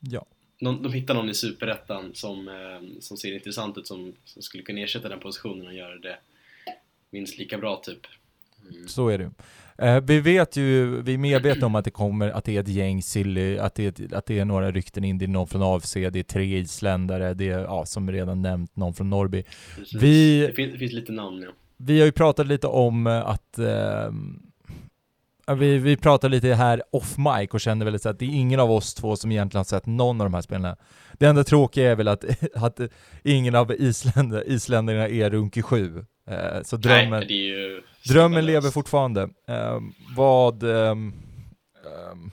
[0.00, 0.26] Ja.
[0.60, 4.62] Någon, de hittar någon i Superettan som, eh, som ser intressant ut som, som skulle
[4.62, 6.16] kunna ersätta den positionen och göra det
[7.10, 8.00] minst lika bra typ.
[8.70, 8.88] Mm.
[8.88, 9.30] Så är det.
[9.86, 12.68] Eh, vi vet ju, vi är medvetna om att det kommer, att det är ett
[12.68, 15.94] gäng silly, att det att det är några rykten in, det är någon från AFC,
[15.94, 19.44] det är tre isländare, det är, ja, som redan nämnt, någon från Norrby.
[19.76, 20.02] Precis.
[20.02, 21.48] Vi- Det, finns, det finns lite namn ja.
[21.76, 24.10] Vi har ju pratat lite om eh, att ja,
[25.54, 28.70] vi, vi pratar lite här off mic och känner väl att det är ingen av
[28.70, 30.76] oss två som egentligen har sett någon av de här spelarna.
[31.12, 32.24] Det enda tråkiga är väl att,
[32.54, 32.80] att
[33.22, 36.04] ingen av isländer, isländarna är Runke 7.
[36.30, 39.28] Eh, så drömmen, Nej, ju drömmen lever fortfarande.
[39.48, 40.62] Ehm, vad...
[40.62, 41.12] ehm,
[41.86, 42.30] ehm,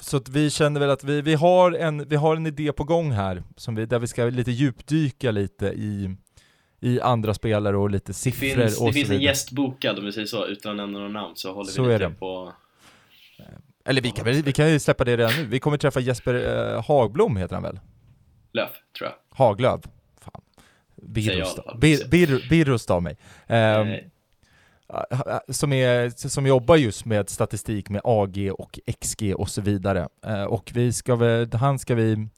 [0.00, 2.84] så att vi känner väl att vi, vi, har en, vi har en idé på
[2.84, 6.16] gång här, som vi, där vi ska lite djupdyka lite i,
[6.84, 9.24] i andra spelare och lite Det siffror finns, och det finns en vidare.
[9.30, 11.82] gäst bokad om vi säger så, utan att nämna några namn så håller vi Så
[11.82, 12.10] lite är det.
[12.14, 12.52] på
[13.84, 15.44] Eller vi kan, väl- vi kan ju släppa det redan nu.
[15.46, 16.34] Vi kommer träffa Jesper
[16.74, 17.80] eh, Hagblom, heter han väl?
[18.52, 19.36] Löf, tror jag.
[19.38, 19.82] Haglöv.
[20.20, 20.42] Fan.
[22.50, 23.16] Birros, av mig.
[23.46, 24.10] Ehm, Nej.
[25.48, 30.08] som, är, som jobbar just med statistik med AG och XG och så vidare.
[30.26, 32.28] Eh, och vi ska väl, han ska vi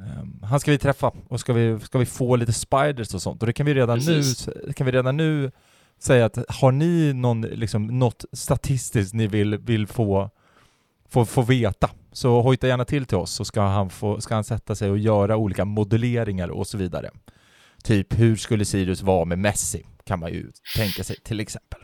[0.00, 3.42] ehm, han ska vi träffa och ska vi, ska vi få lite spiders och sånt.
[3.42, 4.46] Och det kan vi redan Precis.
[4.46, 5.50] nu, kan vi redan nu
[5.98, 10.30] säga att har ni någon, liksom, något statistiskt ni vill, vill få,
[11.08, 14.44] få, få veta så hojta gärna till till oss så ska han, få, ska han
[14.44, 17.10] sätta sig och göra olika modelleringar och så vidare.
[17.84, 19.86] Typ hur skulle Sirius vara med Messi?
[20.04, 21.80] Kan man ju tänka sig till exempel.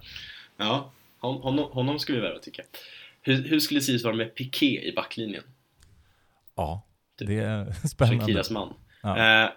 [0.57, 2.81] Ja, hon, honom, honom skulle vi värva tycker jag.
[3.23, 5.43] Hur, hur skulle Sirius vara med Piqué i backlinjen?
[6.55, 6.83] Ja,
[7.27, 7.29] Typ.
[7.29, 8.21] det är spännande.
[8.21, 8.75] Shakiras man.
[9.03, 9.11] Ja.
[9.45, 9.51] Eh,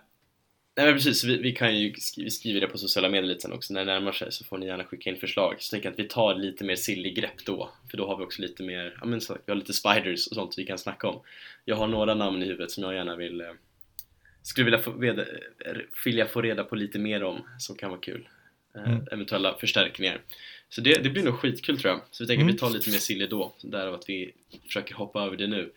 [0.77, 3.41] nej men precis, vi, vi kan ju skri- vi skriver det på sociala medier lite
[3.41, 5.55] sen också när det närmar sig så får ni gärna skicka in förslag.
[5.59, 8.23] Så tänker jag att vi tar lite mer sillig grepp då, för då har vi
[8.23, 11.07] också lite mer, ja men så, vi har lite spiders och sånt vi kan snacka
[11.07, 11.21] om.
[11.65, 13.47] Jag har några namn i huvudet som jag gärna vill, eh,
[14.41, 17.99] skulle vilja få, veda, eh, vilja få reda på lite mer om, som kan vara
[18.01, 18.27] kul.
[18.75, 19.07] Eh, Mm.
[19.11, 20.21] Eventuella förstärkningar.
[20.69, 22.01] Så det, det blir nog skitkul tror jag.
[22.11, 22.49] Så vi tänker Mm.
[22.49, 24.31] att vi tar lite mer silly då, därav att vi
[24.67, 25.71] försöker hoppa över det nu.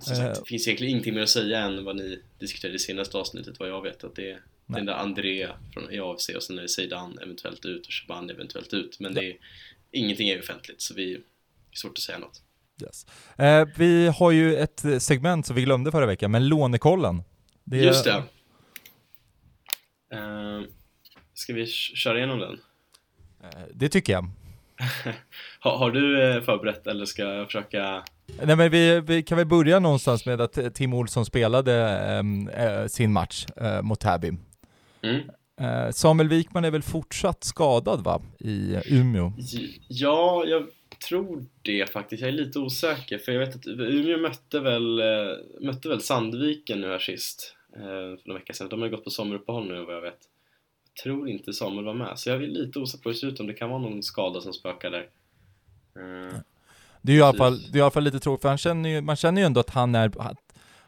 [0.00, 0.42] Som sagt, Eh.
[0.42, 3.68] det finns egentligen ingenting mer att säga än vad ni diskuterade i senaste avsnittet vad
[3.68, 4.78] jag vet att det är Nej.
[4.78, 8.74] den där André från AFC och sen är det Zeidan eventuellt ut och Shaban eventuellt
[8.74, 9.36] ut men det är,
[9.90, 11.22] ingenting är offentligt så vi det är
[11.78, 12.42] svårt att säga något.
[12.82, 13.06] Yes.
[13.38, 17.22] Eh, vi har ju ett segment som vi glömde förra veckan, men lånekollen.
[17.64, 18.22] Det är- Just det!
[20.14, 20.62] Uh,
[21.34, 22.60] ska vi köra igenom den?
[23.44, 24.30] Eh, det tycker jag.
[25.60, 28.04] Ha, har du eh, förberett eller ska jag försöka?
[28.26, 31.74] Nej men vi, vi kan väl börja någonstans med att Tim Olsson spelade
[32.56, 34.32] eh, sin match eh, mot Täby.
[35.02, 35.20] Mm.
[35.60, 39.32] Eh, Samuel Wikman är väl fortsatt skadad va, i Umeå?
[39.88, 40.66] Ja, jag
[41.08, 42.20] tror det faktiskt.
[42.20, 45.02] Jag är lite osäker för jag vet att Umeå mötte väl,
[45.60, 48.68] mötte väl Sandviken nu här sist för några veckor sedan.
[48.68, 50.18] De har ju gått på sommaruppehåll nu vad jag vet.
[50.94, 53.26] Jag tror inte Samuel var med så jag är lite osäker på hur det ser
[53.26, 55.08] ut om det kan vara någon skada som spökar där.
[55.96, 56.38] Eh,
[57.02, 58.58] Det är ju i alla fall, det är i alla fall lite tråkigt, för han
[58.58, 60.38] känner ju, man känner ju ändå att han är, att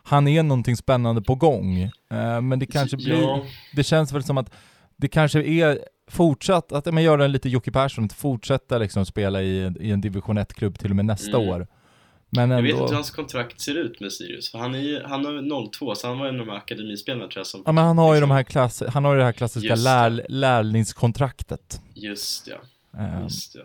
[0.03, 1.83] han är någonting spännande på gång.
[1.83, 4.51] Eh, men det kanske blir, Ja, det känns väl som att
[4.97, 5.79] det kanske är
[6.11, 10.01] fortsatt, att man gör en lite Jocke Persson, att fortsätta liksom spela i, i en
[10.01, 11.49] division 1-klubb till och med nästa Mm.
[11.49, 11.67] år.
[12.31, 14.79] Men jag ändå, vet inte hur hans kontrakt ser ut med Sirius för han är
[14.79, 17.63] ju, han har 02 så han var en av de här akademispelarna tror jag som
[17.67, 19.69] ja men han har ju liksom- de här klass, han har ju det här klassiska
[19.69, 20.09] Just det.
[20.09, 21.81] lär, lärlingskontraktet.
[21.95, 22.57] Just ja,
[23.01, 23.61] Eh, just ja.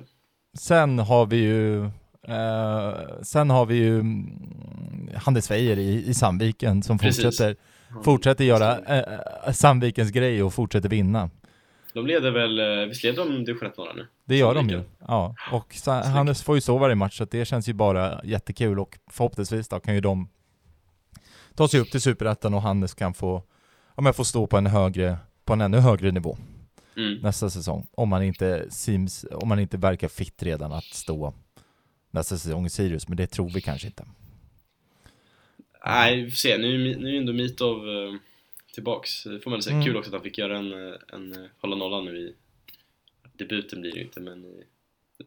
[0.58, 1.89] Sen har vi ju
[2.28, 7.24] eh, sen har vi ju mm, Hannes Weijer i, i Sandviken som Precis.
[7.24, 7.55] fortsätter,
[8.03, 11.30] fortsätter göra eh, Sandvikens grej och fortsätter vinna.
[11.93, 14.07] De leder väl, visst leder de division 1 norra nu?
[14.26, 14.84] Det gör de ju.
[15.07, 18.80] Ja, och så, Hannes får ju så varje match, så det känns ju bara jättekul
[18.80, 20.30] och förhoppningsvis då kan ju de
[21.55, 23.43] ta sig upp till Superettan och Hannes kan få,
[23.95, 26.38] ja, men få stå på en högre, på en ännu högre nivå
[26.97, 27.20] Mm.
[27.22, 27.88] nästa säsong.
[27.91, 31.34] Om man inte seems, om man inte verkar fit redan att stå
[32.12, 34.05] nästa säsong i Sirius, men det tror vi kanske inte.
[35.86, 36.57] Nej, vi får se.
[36.57, 38.14] Nu, nu är ju ändå Mitov eh,
[38.74, 39.24] tillbaks.
[39.24, 39.74] Det får man säga.
[39.74, 39.86] Mm.
[39.86, 42.34] Kul också att han fick göra en, eh, en eh, hålla nollan nu i
[43.38, 44.64] debuten blir det ju inte, men i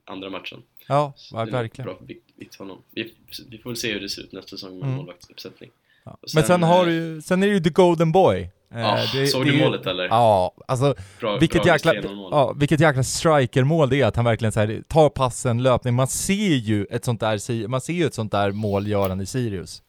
[0.04, 0.62] andra matchen.
[0.88, 1.86] Ja, Så ja verkligen.
[1.86, 1.98] Bra
[2.36, 2.82] vikt honom.
[2.90, 3.14] Vi,
[3.48, 4.96] vi får väl se hur det ser ut nästa säsong med Mm.
[4.96, 5.70] målvaktsuppsättning.
[6.04, 6.18] Ja.
[6.20, 8.48] Men sen sen, har du ju, sen är det ju the golden boy.
[8.74, 10.04] Eh, Ja, det- såg det du målet eller?
[10.04, 12.28] Ja, alltså Bra, vilket bra jäkla, 3-0 mål.
[12.32, 16.06] ja, vilket jäkla strikermål det är att han verkligen så här, tar passen, löpning, man
[16.08, 19.82] ser ju ett sånt där, man ser ju ett sånt där målgörande i Sirius.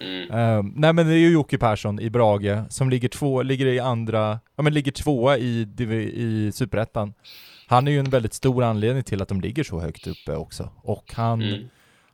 [0.00, 0.30] Mm.
[0.30, 3.78] Ehm, nej men det är ju Jocke Persson i Brage som ligger två, ligger i
[3.80, 5.68] andra, ja men ligger tvåa i,
[6.14, 7.12] i Superettan.
[7.66, 10.70] Han är ju en väldigt stor anledning till att de ligger så högt uppe också.
[10.82, 11.60] Och han, Mm.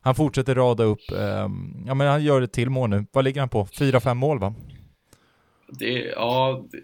[0.00, 3.06] han fortsätter rada upp, ehm, ja men han gör ett till mål nu.
[3.12, 3.66] Vad ligger han på?
[3.78, 4.54] Fyra, fem mål va?
[5.68, 6.82] Det, ja, det,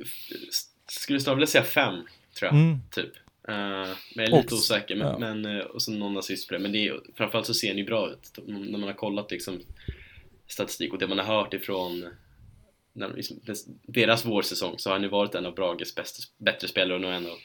[0.87, 1.95] skulle snarare vilja säga fem,
[2.39, 2.55] tror jag.
[2.55, 2.79] Mm.
[2.91, 3.11] Typ.
[3.49, 4.97] Eh, men jag är lite Och- osäker.
[4.97, 5.19] Men, ja.
[5.19, 6.61] men, eh, och så någon assist på det.
[6.61, 8.39] Men det är, framförallt så ser ni bra ut.
[8.47, 9.61] När man har kollat liksom
[10.49, 12.09] statistik och det man har hört ifrån
[12.93, 13.41] när, liksom,
[13.87, 17.27] deras vårsäsong så har ju varit en av Brages bästa, bättre spelare och nog en
[17.27, 17.37] av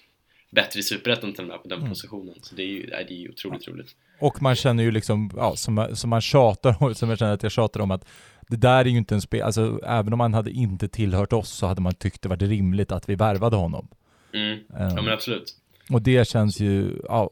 [0.52, 1.90] bättre i Superettan till och med på den Mm.
[1.90, 2.36] positionen.
[2.42, 3.96] Så det är ju, det är ju otroligt roligt.
[4.20, 7.44] Och man känner ju liksom, ja, som, som man tjatar om, som jag känner att
[7.44, 8.06] jag tjatar om att
[8.48, 11.50] det där är ju inte en spel, alltså även om han hade inte tillhört oss
[11.50, 13.88] så hade man tyckt det var rimligt att vi värvade honom.
[14.34, 14.52] Mm.
[14.52, 15.56] Ehm, Ja men absolut.
[15.92, 17.32] Och det känns ju, ja,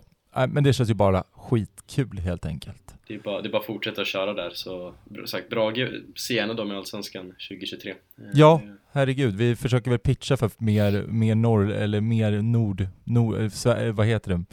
[0.49, 2.95] men det känns ju bara skitkul helt enkelt.
[3.07, 4.49] Det är bara, det är bara att fortsätta köra där.
[4.53, 4.93] Så
[5.25, 7.91] sagt, Brage, se gärna dem i Allsvenskan 2023.
[7.91, 7.95] Eh,
[8.33, 8.61] Ja,
[8.91, 13.35] herregud, vi försöker väl pitcha för mer, mer norr, eller mer nord, nord
[13.65, 14.43] eh, vad heter det?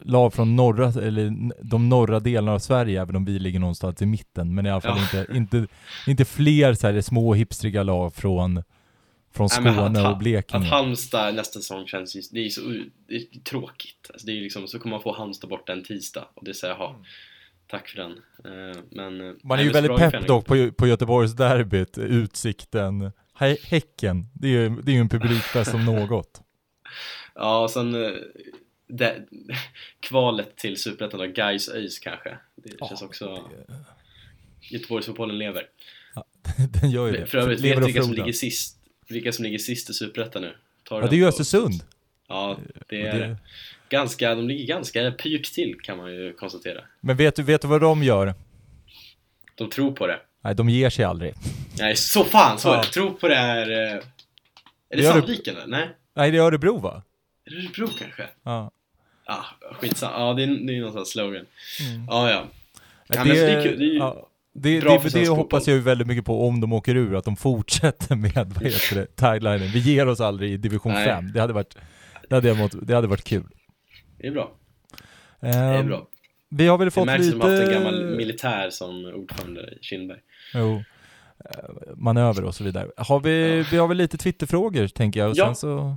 [0.00, 1.32] Lag från norra, eller
[1.64, 4.80] de norra delarna av Sverige, även om vi ligger någonstans i mitten, men i alla
[4.80, 5.20] fall Ja.
[5.20, 5.66] inte, inte,
[6.06, 8.62] inte fler så här små hipstriga lag från,
[9.34, 10.64] från Nej, Skåne att- och Blekinge.
[10.64, 12.60] Att Halmstad nästa säsong känns ju, det är så
[13.08, 14.10] det är tråkigt.
[14.12, 16.74] Alltså det är liksom, så kommer man få Halmstad borta en tisdag och det säger
[16.74, 16.94] jaha,
[17.70, 18.10] tack för den.
[18.12, 23.56] Eh, Men eh, Man är nej, ju väldigt pepp dock på, på Göteborgsderbyt, Utsikten, Hä-
[23.64, 24.26] Häcken.
[24.34, 26.40] Det är ju det är ju en publikfest som något.
[27.38, 28.10] Ja, och sen eh,
[28.86, 29.22] det,
[30.00, 32.38] kvalet till Superettan då, Gais ÖIS kanske.
[32.56, 33.50] Det känns också,
[34.60, 35.66] Göteborgsfotbollen lever.
[36.80, 37.26] Den gör ju det.
[37.26, 38.78] För övrigt, Lever vet vilka som ligger sist?
[39.08, 40.56] Vilka som ligger sist i Superettan nu?
[40.82, 41.74] Tar Ja, det är ju Östersund.
[42.28, 42.58] Ja,
[42.88, 43.36] det är det-
[43.88, 46.80] ganska, de ligger ganska pyrt till kan man ju konstatera.
[47.00, 48.34] Men vet du, vet du vad de gör?
[49.54, 50.20] De tror på det.
[50.40, 51.34] Nej, de ger sig aldrig.
[51.78, 52.58] Nej, så fan!
[52.58, 52.84] Så Ja.
[52.94, 53.70] Tro på det här...
[53.70, 54.02] eh, Är
[54.88, 55.66] det det- Sandviken eller?
[55.66, 55.88] Nej?
[56.14, 57.02] Nej, det är Örebro va?
[57.44, 58.26] Det Örebro kanske?
[58.42, 58.70] Ja.
[59.28, 59.44] Ah,
[59.80, 60.12] skitsamma.
[60.18, 61.34] Ja, det är, det är någon sån slogan.
[61.34, 62.06] Mm.
[62.08, 62.44] Ja, ja.
[63.08, 63.78] Ja, det är kul.
[63.78, 66.46] Det är ju ja, det, bra det, för det, hoppas jag ju väldigt mycket på
[66.48, 69.68] om de åker ur, att de fortsätter med, vad heter det, taglinen.
[69.72, 71.04] Vi ger oss aldrig i division Nej.
[71.04, 71.32] 5.
[71.32, 71.76] Det hade varit,
[72.28, 73.46] det hade, mått, det hade varit kul.
[74.18, 74.52] Det är bra.
[75.40, 76.06] Det är Ehm, bra.
[76.48, 77.36] Vi har väl Det fått märks lite...
[77.36, 80.18] att de haft en gammal militär som ordförande i Kindberg.
[80.54, 80.82] Jo.
[81.44, 81.52] Eh,
[81.96, 82.88] Manöver och så vidare.
[82.96, 83.64] Har vi, Ja.
[83.70, 85.44] vi har väl lite Twitterfrågor tänker jag, och Ja.
[85.46, 85.96] sen så...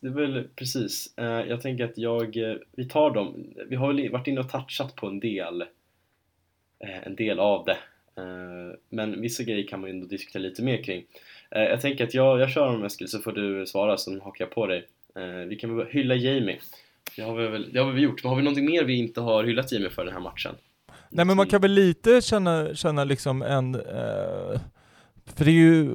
[0.00, 1.14] Det är väl precis.
[1.16, 3.54] Eh, jag tänker att jag, eh, vi tar dem.
[3.68, 5.62] Vi har väl varit inne och touchat på en del,
[6.78, 7.78] eh, en del av det.
[8.88, 11.04] Men vissa grejer kan man ju ändå diskutera lite mer kring.
[11.50, 14.54] Jag tänker att jag, jag kör om Eskil så får du svara, så hakar jag
[14.54, 14.86] på dig.
[15.48, 16.58] Vi kan väl hylla Jamie.
[17.16, 18.98] Det har vi väl det har vi väl gjort, men har vi någonting mer vi
[18.98, 20.54] inte har hyllat Jamie för den här matchen?
[21.10, 23.74] Nej men man kan väl lite känna, känna liksom en...
[23.74, 24.60] Eh,
[25.34, 25.90] för det är ju...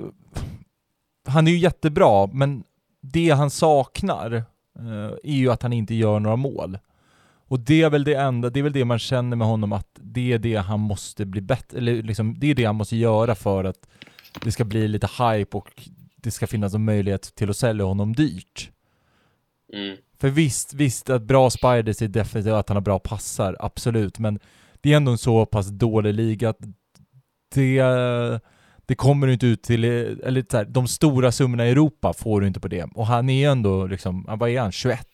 [1.27, 2.63] Han är ju jättebra, men
[3.01, 4.33] det han saknar
[4.79, 6.77] eh, är ju att han inte gör några mål.
[7.47, 9.87] Och det är väl det enda, det är väl det man känner med honom att
[9.93, 13.35] det är det han måste bli bättre, eller liksom det är det han måste göra
[13.35, 13.87] för att
[14.43, 18.13] det ska bli lite hype och det ska finnas en möjlighet till att sälja honom
[18.13, 18.71] dyrt.
[19.73, 19.97] Mm.
[20.19, 24.39] För visst, visst att bra spiders är definitivt att han har bra passar, absolut, men
[24.81, 26.59] det är ändå en så pass dålig liga att
[27.53, 27.81] det,
[28.91, 32.41] det kommer du inte ut till, eller så här, de stora summorna i Europa får
[32.41, 32.83] du inte på det.
[32.95, 35.07] Och han är ändå liksom, vad är han, 21?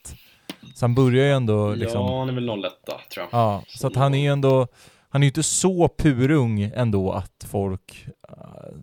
[0.76, 3.40] Så han börjar ju ändå liksom, Ja, han är väl 01 då, tror jag.
[3.40, 4.68] ja, så att han är ändå,
[5.10, 8.78] han är ju inte så purung ändå att folk, uh,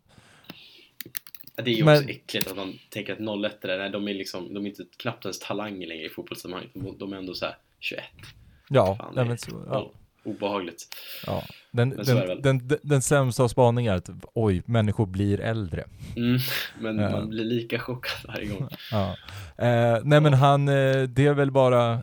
[1.64, 4.14] Det är ju Men- också äckligt att man tänker att 01 är, nej, de är
[4.14, 6.68] liksom, de är inte knappt ens talanger längre i fotbollssammanhang.
[6.74, 8.04] De, de är ändå så här 21.
[8.68, 9.90] ja, Fan, nej, men så, ja.
[10.24, 10.82] Obehagligt.
[11.26, 11.42] Ja.
[11.70, 15.84] Den, den, den, den, sämsta av spaningar är att oj, människor blir äldre.
[16.16, 16.38] Mm,
[16.80, 17.10] men Ja.
[17.10, 18.68] man blir lika chockad varje gång.
[18.90, 19.16] Ja.
[19.64, 22.02] Eh, nej men han, eh, det är väl bara,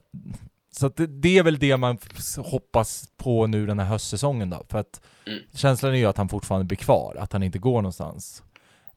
[0.72, 1.97] så det, det är väl det man
[2.38, 5.39] hoppas på nu den här höstsäsongen då, för att Mm.
[5.55, 8.43] känslan är ju att han fortfarande blir kvar, att han inte går någonstans.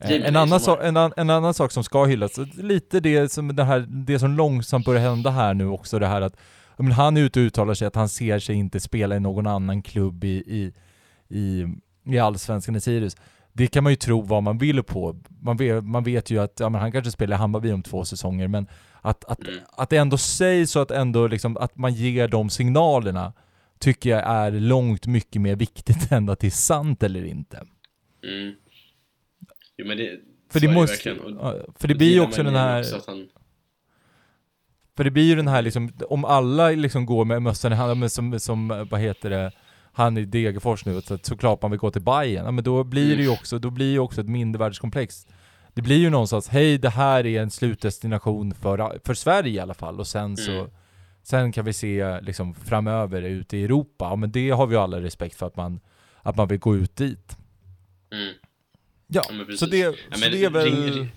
[0.01, 3.57] Eh, en, annan sak, en, an, en annan sak som ska hyllas, lite det som,
[3.57, 6.37] det, här, det som långsamt börjar hända här nu också, det här att
[6.83, 9.47] men han är ute och uttalar sig att han ser sig inte spela i någon
[9.47, 10.73] annan klubb i, i,
[11.39, 11.67] i,
[12.15, 13.17] i allsvenskan i Sirius.
[13.53, 15.17] Det kan man ju tro vad man vill på.
[15.41, 18.05] Man vet, man vet ju att ja, men han kanske spelar i Hammarby om två
[18.05, 18.67] säsonger, men
[19.01, 19.61] att, att, Mm.
[19.77, 23.33] att det ändå sägs så att, ändå liksom, att man ger de signalerna
[23.79, 27.57] tycker jag är långt mycket mer viktigt än att det är sant eller inte.
[27.57, 28.55] Mm.
[29.77, 30.21] Jo men det,
[30.53, 31.13] För det måste.
[31.13, 33.29] Och- för det och blir ju också den här, också han,
[34.97, 38.01] för det blir ju den här liksom, om alla liksom går med mössan i hand,
[38.01, 39.53] men som, som, vad heter det,
[39.93, 43.09] han i Degerfors nu, så såklart man vill gå till Bayern, ja, men då blir
[43.17, 43.33] det ju Mm.
[43.41, 45.27] också, då blir ju också ett mindervärdeskomplex.
[45.75, 49.75] Det blir ju någonstans, hej det här är en slutdestination för, för Sverige i alla
[49.75, 50.71] fall, och sen så Mm.
[51.27, 55.01] Sen kan vi se liksom framöver ute i Europa, ja men det har vi alla
[55.01, 55.81] respekt för att man,
[56.23, 57.37] att man vill gå ut dit.
[58.13, 58.33] mm.
[59.07, 60.65] Ja, Ja, så det, Ja, så det är väl...
[60.67, 61.13] ring- ring-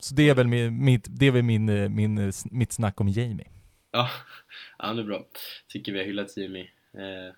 [0.00, 3.08] Så det är väl mitt, det är väl min, eh, min, eh, mitt snack om
[3.08, 3.46] Jamie.
[4.78, 5.24] Ja, det är bra.
[5.68, 6.60] Tycker vi har hyllat Jimmy
[6.94, 7.34] eh,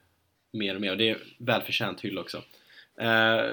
[0.52, 2.42] mer och mer och det är välförtjänt hyll också.
[3.00, 3.50] Eh,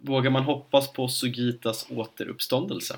[0.00, 2.96] vågar man hoppas på Sugitas återuppståndelse?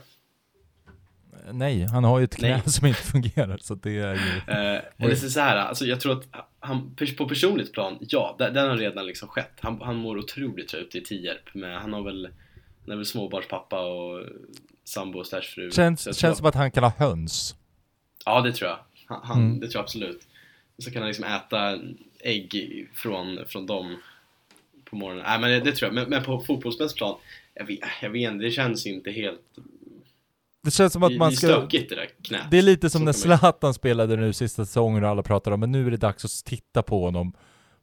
[1.32, 2.62] Eh, Nej, han har ju ett knä Nej.
[2.66, 4.20] som inte fungerar, så det är ju...
[4.54, 6.26] Eh, eller så så här, alltså jag tror att
[6.60, 9.58] han, på personligt plan, ja, den, har redan liksom skett.
[9.60, 12.28] Han, han mår otroligt ute i Tierp, men han har väl,
[12.84, 14.26] han är väl småbarnspappa och
[14.84, 15.70] sambo slash fru.
[15.70, 17.56] Känns, tror känns som att han kan ha höns.
[18.24, 18.78] Ja, det tror jag.
[19.06, 19.60] Han, han, Mm.
[19.60, 20.26] Det tror jag absolut.
[20.78, 21.78] Så kan han liksom äta
[22.20, 23.96] ägg från, från dem
[24.84, 25.24] på morgonen.
[25.26, 25.94] Nej, men det, det tror jag.
[25.94, 27.16] Men, men på fotbollsspelsplan,
[27.54, 29.40] jag vet, jag vet inte, det känns inte helt...
[30.62, 31.46] Det känns som att det, man det är ska...
[31.46, 32.50] stökigt det där knät.
[32.50, 35.60] Det är lite som Så när Zlatan spelade nu sista säsongen och alla pratar om
[35.60, 37.32] men nu är det dags att titta på honom.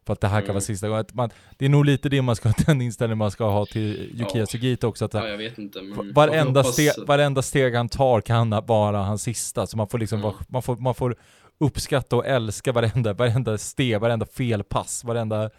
[0.05, 0.53] För att det här kan Mm.
[0.53, 1.05] vara sista gången.
[1.13, 3.91] Man, det är nog lite det man ska ha, den inställningen man ska ha till
[4.21, 4.45] Yukiya Ja.
[4.45, 5.05] Sugita också.
[5.05, 5.81] Att Ja, jag vet inte.
[5.81, 9.87] Men Va- Varenda, hoppas- steg, varenda steg han tar kan vara hans sista, så man
[9.87, 10.33] får liksom Mm.
[10.47, 11.15] man, får, man får
[11.59, 15.49] uppskatta och älska varenda, varenda steg, varenda felpass, varenda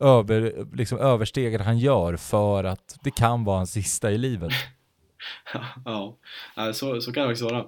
[0.00, 4.52] över, liksom översteg han gör för att det kan vara hans sista i livet.
[5.84, 6.16] ja,
[6.74, 7.64] så, så kan det faktiskt vara.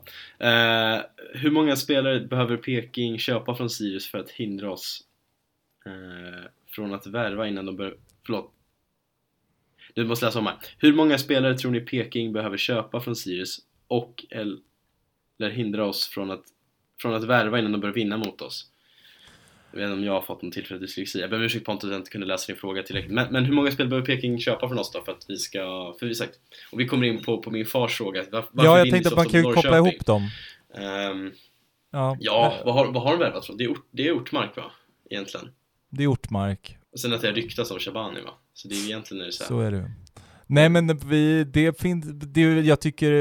[0.94, 1.00] Eh,
[1.34, 5.00] hur många spelare behöver Peking köpa från Sirius för att hindra oss
[6.74, 7.94] från att värva innan de börjar...
[8.26, 8.52] Förlåt.
[9.94, 10.56] Du måste läsa om här.
[10.78, 13.58] Hur många spelare tror ni Peking behöver köpa från Sirius
[13.88, 16.44] och eller hindra oss från att,
[17.00, 18.66] från att värva innan de börjar vinna mot oss?
[19.70, 21.20] Jag vet inte om jag har fått någon tillfällig dyslexi.
[21.20, 23.12] Jag ber om ursäkt Pontus att jag inte kunde läsa din fråga tillräckligt.
[23.12, 25.94] Men, men hur många spel behöver Peking köpa från oss då för att vi ska...
[25.98, 26.38] För vi sagt,
[26.72, 28.24] och vi kommer in på, på min fars fråga.
[28.30, 30.28] Var, ja, jag tänkte att man kan ju koppla ihop dem.
[30.74, 31.32] Ehm,
[31.90, 33.56] Ja, ja, eh, vad har, vad har de värvat från?
[33.56, 34.72] Det är, ort, det är Ortmark va?
[35.10, 35.48] Egentligen.
[35.90, 36.76] Det är Ortmark.
[36.92, 38.30] Och sen att det har ryktats om Shabani va?
[38.54, 39.48] Så det är egentligen är det så här.
[39.48, 39.90] Så är det
[40.46, 43.12] Nej men vi, det finns, det, jag tycker,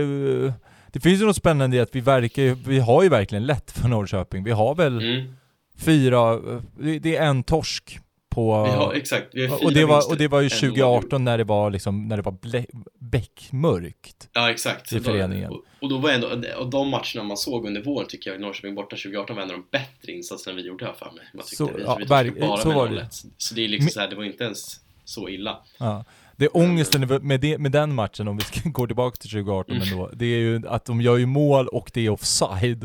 [0.46, 0.54] eh,
[0.94, 3.72] det finns ju något spännande i att vi verkar ju- vi har ju verkligen lätt
[3.72, 4.44] för Norrköping.
[4.44, 5.34] Vi har väl Mm.
[5.78, 6.62] fyra, eh,
[7.02, 8.00] det är en torsk
[8.30, 8.64] på...
[8.64, 11.38] Vi har, exakt, vi har och, det var, och det var ju en 2018 när
[11.38, 12.66] det var liksom, när det var blä,
[13.00, 14.30] beckmörkt.
[14.34, 14.94] Ja exakt.
[14.94, 15.52] i föreningen.
[15.52, 16.28] Och, och då var ändå,
[16.60, 19.56] och de matcherna man såg under våren tycker jag Norrköping borta 2018 var en av
[19.56, 21.24] de bättre insatserna vi gjorde här för mig.
[21.34, 22.06] Man Så- vi, ja, vi
[22.42, 22.96] bara så var det.
[23.02, 23.26] 0-1.
[23.38, 25.58] Så det är liksom så här, det var inte ens så illa.
[25.80, 26.06] Ja.
[26.36, 29.76] Det är ångesten med, det, med den matchen, om vi ska gå tillbaka till 2018
[29.76, 29.88] Mm.
[29.92, 32.84] ändå, det är ju att de gör ju mål och det är offside.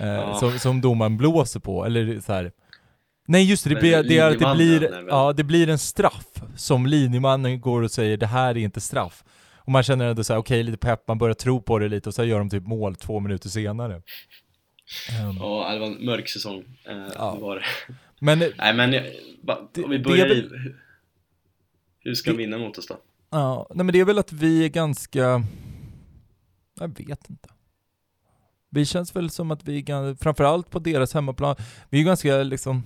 [0.00, 0.34] Eh, Ja.
[0.34, 2.52] som, som domaren blåser på, eller så här.
[3.30, 6.26] Nej just det, det, blir, det är att det blir, ja, det blir en straff
[6.56, 9.24] som linjemannen går och säger det här är inte straff.
[9.56, 12.14] Och man känner ändå såhär, okej lite pepp, man börjar tro på det lite och
[12.14, 13.94] så gör de typ mål två minuter senare.
[13.94, 16.64] Ehm, Ja, det var en mörk säsong.
[16.88, 17.32] Eh, Ja.
[17.34, 17.62] det var det.
[18.20, 19.04] Men Nej men, jag,
[19.42, 20.48] ba, Det- om vi det börjar är i...
[22.00, 22.96] hur- ska Det- de vinna mot oss då?
[23.30, 25.42] Ja, nej men det är väl att vi är ganska...
[26.80, 27.48] Jag vet inte.
[28.70, 29.84] Vi känns väl som att vi
[30.20, 31.56] framförallt på deras hemmaplan,
[31.90, 32.82] vi är ganska liksom...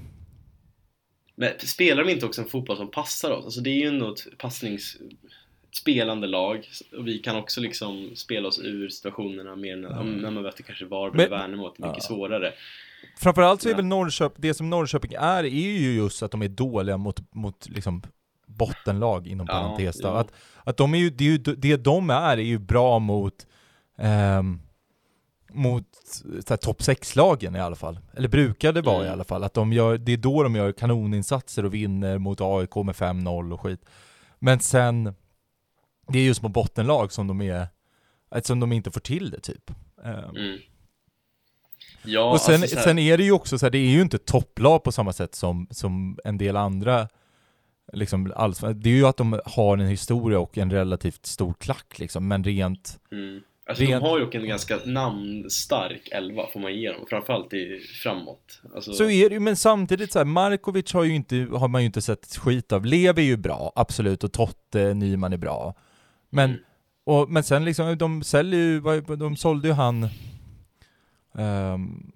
[1.35, 3.45] Men spelar de inte också en fotboll som passar oss?
[3.45, 4.97] Alltså det är ju ändå ett passnings...
[5.71, 10.13] Ett spelande lag och vi kan också liksom spela oss ur situationerna mer när, om,
[10.13, 12.09] när man möter kanske Varberg och Värnamo, att det är mycket Ja.
[12.09, 12.53] svårare.
[13.19, 13.77] Framförallt så är Ja.
[13.77, 17.69] väl Norrköping, det som Norrköping är, är ju just att de är dåliga mot, mot
[17.69, 18.03] liksom
[18.47, 20.09] bottenlag inom Ja, parentes jo.
[20.09, 20.33] Att,
[20.65, 23.47] att de är ju, det, är ju, det de är, är ju bra mot
[23.99, 24.61] ehm,
[25.55, 25.87] mot
[26.61, 27.99] topp 6-lagen i alla fall.
[28.15, 29.07] Eller brukade vara mm.
[29.07, 29.45] i alla fall.
[29.45, 33.53] Att de gör, det är då de gör kanoninsatser och vinner mot AIK med 5-0
[33.53, 33.81] och skit.
[34.39, 35.15] Men sen,
[36.09, 37.67] det är just mot bottenlag som de är,
[38.43, 39.71] som de inte får till det typ.
[40.05, 40.37] Ehm.
[40.37, 40.59] Mm.
[42.05, 44.19] Ja, och sen, alltså sen är det ju också så här, det är ju inte
[44.19, 47.09] topplag på samma sätt som, som en del andra
[47.93, 51.99] liksom alls, det är ju att de har en historia och en relativt stor klack
[51.99, 53.41] liksom, men rent mm.
[53.67, 54.03] Alltså rent...
[54.03, 58.63] de har ju en ganska namnstark elva får man ge dem, framförallt i framåt.
[58.75, 58.93] Alltså...
[58.93, 61.87] Så är det ju, men samtidigt så här, Markovic har, ju inte, har man ju
[61.87, 65.75] inte sett skit av, Lev är ju bra, absolut, och Totte, Nyman är bra.
[66.31, 66.63] Men, mm.
[67.05, 70.09] och, men sen liksom, de säljer ju, de sålde ju han
[71.33, 72.13] um,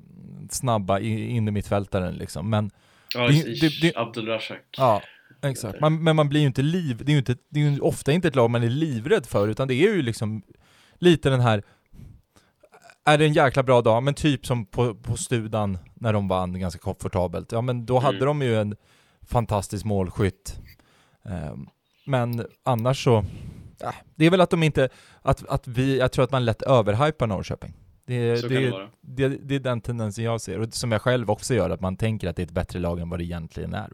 [0.51, 2.70] snabba innermittfältaren liksom, men
[3.14, 5.03] Ja, det, det, det, Abdulrazak Ja,
[5.42, 7.80] Exakt, man, men man blir ju inte liv, det är ju, inte, det är ju
[7.80, 10.42] ofta inte ett lag man är livrädd för, utan det är ju liksom
[10.99, 11.62] lite den här
[13.05, 16.61] är det en jäkla bra dag, men typ som på, på Studan när de vann
[16.61, 18.05] ganska komfortabelt, ja men då mm.
[18.05, 18.76] hade de ju en
[19.22, 20.61] fantastisk målskytt.
[21.22, 21.68] Um,
[22.05, 23.24] men annars så,
[23.78, 24.88] ja, det är väl att de inte,
[25.22, 27.74] att, att vi, jag tror att man lätt överhypar Norrköping.
[28.05, 31.55] Det, det, det, det, det är den tendensen jag ser, och som jag själv också
[31.55, 33.92] gör, att man tänker att det är ett bättre lag än vad det egentligen är.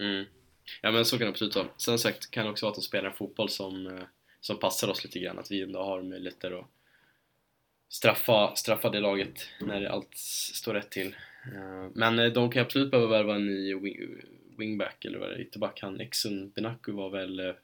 [0.00, 0.24] Mm.
[0.82, 1.66] Ja men så kan det absolut vara.
[1.76, 3.92] Sen sagt kan det också vara att de spelar fotboll som, eh,
[4.40, 6.66] som passar oss lite grann, att vi ändå har möjligheter att
[7.88, 10.16] straffa, straffa det laget när allt
[10.54, 11.16] står rätt till.
[11.54, 13.74] Eh, men eh, de kan absolut behöva värva en ny
[14.58, 15.82] wingback, eller vad det är, ytterback.
[15.82, 17.54] Han Exun Benaku var väl eh,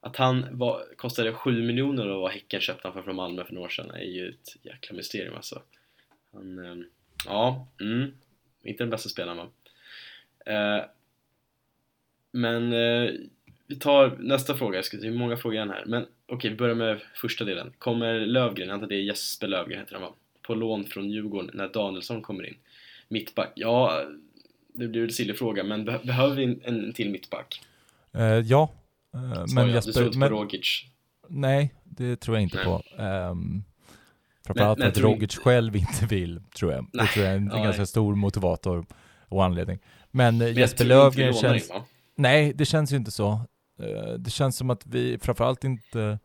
[0.00, 3.66] att han var, kostade 7 miljoner och var Häcken köpte han från Malmö för några
[3.66, 5.62] år sedan är ju ett jäkla mysterium alltså.
[6.32, 6.86] Han,
[7.26, 8.14] ja, mm,
[8.62, 9.50] inte den bästa spelaren va.
[12.30, 12.70] Men
[13.66, 15.84] vi tar nästa fråga, jag ska se hur många frågor igen här.
[15.86, 17.72] Men okej, okay, vi börjar med första delen.
[17.78, 20.12] Kommer Lövgren, jag antar det är Jesper Lövgren heter han va?
[20.42, 22.54] På lån från Djurgården när Danielsson kommer in.
[23.08, 24.02] Mittback, ja,
[24.74, 27.62] det blir en sillig fråga, men be behöver vi en, en till mittback?
[28.16, 28.70] Uh, ja,
[29.14, 29.92] uh, men Jesper...
[29.92, 30.84] Du tror inte på Rogic?
[31.28, 32.64] Nej, det tror jag inte nej.
[32.64, 33.02] på.
[33.02, 33.64] Um,
[34.46, 36.86] Framförallt för att Rogic själv inte vill, tror jag.
[36.92, 37.06] Nej.
[37.06, 38.86] Det tror jag är en, en ganska stor motivator
[39.28, 39.78] och anledning.
[40.10, 41.70] Men, men Jesper Lövgren känns...
[41.70, 41.80] In,
[42.16, 43.40] Nej, det känns ju inte så.
[43.78, 46.18] Eh, det känns som att vi framförallt inte...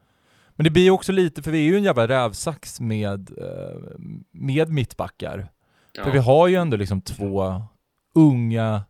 [0.56, 4.00] Men det blir ju också lite, för vi är ju en jävla rävsax med, eh,
[4.32, 5.52] med mittbackar.
[5.94, 6.04] Ja.
[6.04, 7.62] För vi har ju ändå liksom två
[8.16, 8.84] unga,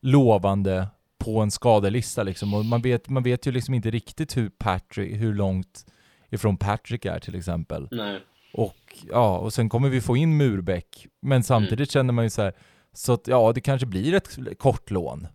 [0.00, 0.88] lovande
[1.18, 2.54] på en skadelista liksom.
[2.54, 5.86] Och man vet, man vet ju liksom inte riktigt hur Patrick, hur långt
[6.30, 7.88] ifrån Patrick är till exempel.
[7.90, 8.20] Nej.
[8.52, 11.86] Och ja, och sen kommer vi få in Murbeck, men samtidigt mm.
[11.86, 12.52] känner man ju så här,
[12.92, 15.26] så att ja, det kanske blir ett kort lån.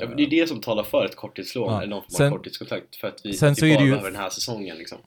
[0.00, 1.78] Ja, det är det som talar för ett korttidslån ja.
[1.78, 3.90] eller någon form av korttidskontrakt för att vi, sen att vi bara ju...
[3.90, 4.98] behöver den här säsongen liksom.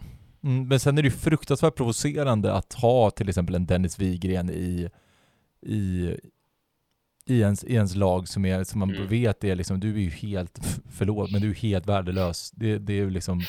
[0.43, 4.49] Mm, men sen är det ju fruktansvärt provocerande att ha till exempel en Dennis Wigren
[4.49, 4.89] i,
[5.61, 6.13] i,
[7.25, 9.07] i, ens, i ens lag som, är, som man mm.
[9.07, 10.59] vet är liksom, du är ju helt,
[10.91, 12.51] förlåt, men du är helt värdelös.
[12.51, 13.41] Det, det är ju liksom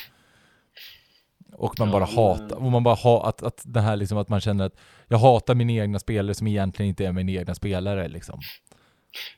[1.53, 4.29] och man ja, bara hatar, och man bara ha, att, att det här liksom att
[4.29, 4.75] man känner att
[5.07, 8.41] jag hatar mina egna spelare som egentligen inte är mina egna spelare liksom.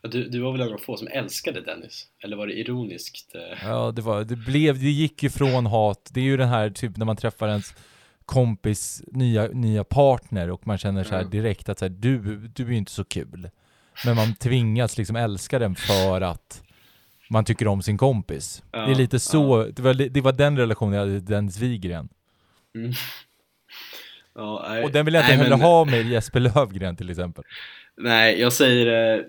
[0.02, 2.08] Du, du var väl en av de få som älskade Dennis?
[2.24, 3.36] Eller var det ironiskt?
[3.36, 3.68] Eh?
[3.68, 6.70] Ja, det var, det blev, det gick ju från hat, det är ju den här
[6.70, 7.74] typ när man träffar ens
[8.26, 12.18] kompis nya, nya partner och man känner så här direkt att så här, du,
[12.48, 13.50] du är ju inte så kul.
[14.06, 16.64] Men man tvingas liksom älska den för att
[17.30, 18.64] man tycker om sin kompis.
[18.72, 19.72] Ja, det är lite så, ja.
[19.76, 22.10] det, var, det var den relationen jag hade till Dennis Wigren.
[22.76, 22.92] Mm.
[24.36, 25.62] Ja, och den vill jag inte heller men...
[25.62, 27.44] ha med Jesper Lövgren till exempel.
[27.98, 29.26] Nej, jag säger eh,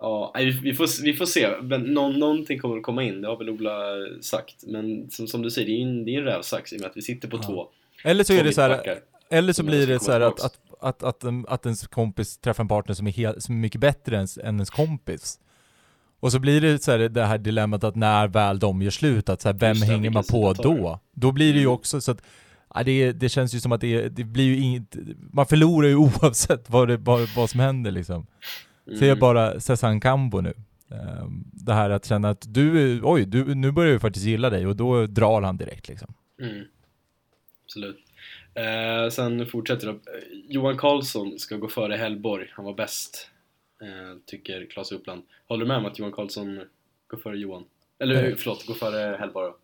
[0.00, 1.48] Ja, vi får, vi får se.
[1.62, 3.72] Men nå, någonting kommer att komma in, det har väl Ola
[4.20, 4.54] sagt.
[4.66, 6.90] Men som, som du säger, det är en, det är en rävsax i och med
[6.90, 7.42] att vi sitter på ja.
[7.42, 7.68] två
[8.04, 11.02] Eller så är det så här, eller så blir det så här att, att, att,
[11.02, 14.26] att, att ens kompis träffar en partner som är, helt, som är mycket bättre än,
[14.42, 15.38] än ens kompis.
[16.20, 19.28] Och så blir det så här, det här dilemmat att när väl de gör slut,
[19.28, 21.00] att så här, vem det, hänger man på då?
[21.12, 21.74] Då blir det ju mm.
[21.74, 22.22] också så att
[22.74, 24.96] Ja, det, det känns ju som att det, det blir ju inget,
[25.32, 28.26] man förlorar ju oavsett vad, det, vad, vad som händer liksom.
[28.86, 28.98] Mm.
[28.98, 30.54] Ser bara Cezanne Cambo nu.
[30.90, 34.66] Ehm, det här att känna att du, oj, du, nu börjar jag faktiskt gilla dig
[34.66, 36.14] och då drar han direkt liksom.
[36.40, 36.64] Mm.
[37.64, 37.98] Absolut.
[38.54, 39.98] Eh, sen fortsätter det.
[40.48, 43.30] Johan Karlsson ska gå före Hellborg, han var bäst.
[43.82, 45.22] Eh, tycker Claes Uppland.
[45.48, 46.60] Håller du med om att Johan Karlsson
[47.06, 47.64] går före Johan?
[47.98, 48.36] Eller Nej.
[48.36, 49.56] förlåt, går före Hellborg då?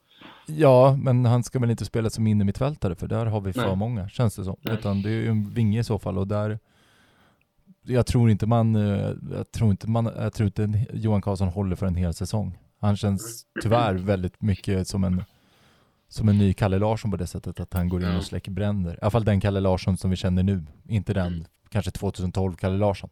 [0.47, 3.76] Ja, men han ska väl inte spela som innermittfältare för där har vi för Nej.
[3.76, 4.57] många, känns det som.
[4.61, 4.74] Nej.
[4.74, 6.59] Utan det är ju en vinge i så fall och där
[7.86, 11.76] jag tror inte man, eh, jag tror inte man, jag tror inte Johan Karlsson håller
[11.76, 12.59] för en hel säsong.
[12.80, 15.24] Han känns tyvärr väldigt mycket som en,
[16.09, 18.95] som en ny Kalle Larsson på det sättet att han går in och släcker bränder.
[18.95, 21.45] I alla fall den Kalle Larsson som vi känner nu, inte den Mm.
[21.68, 23.11] kanske 2012 Kalle Larsson.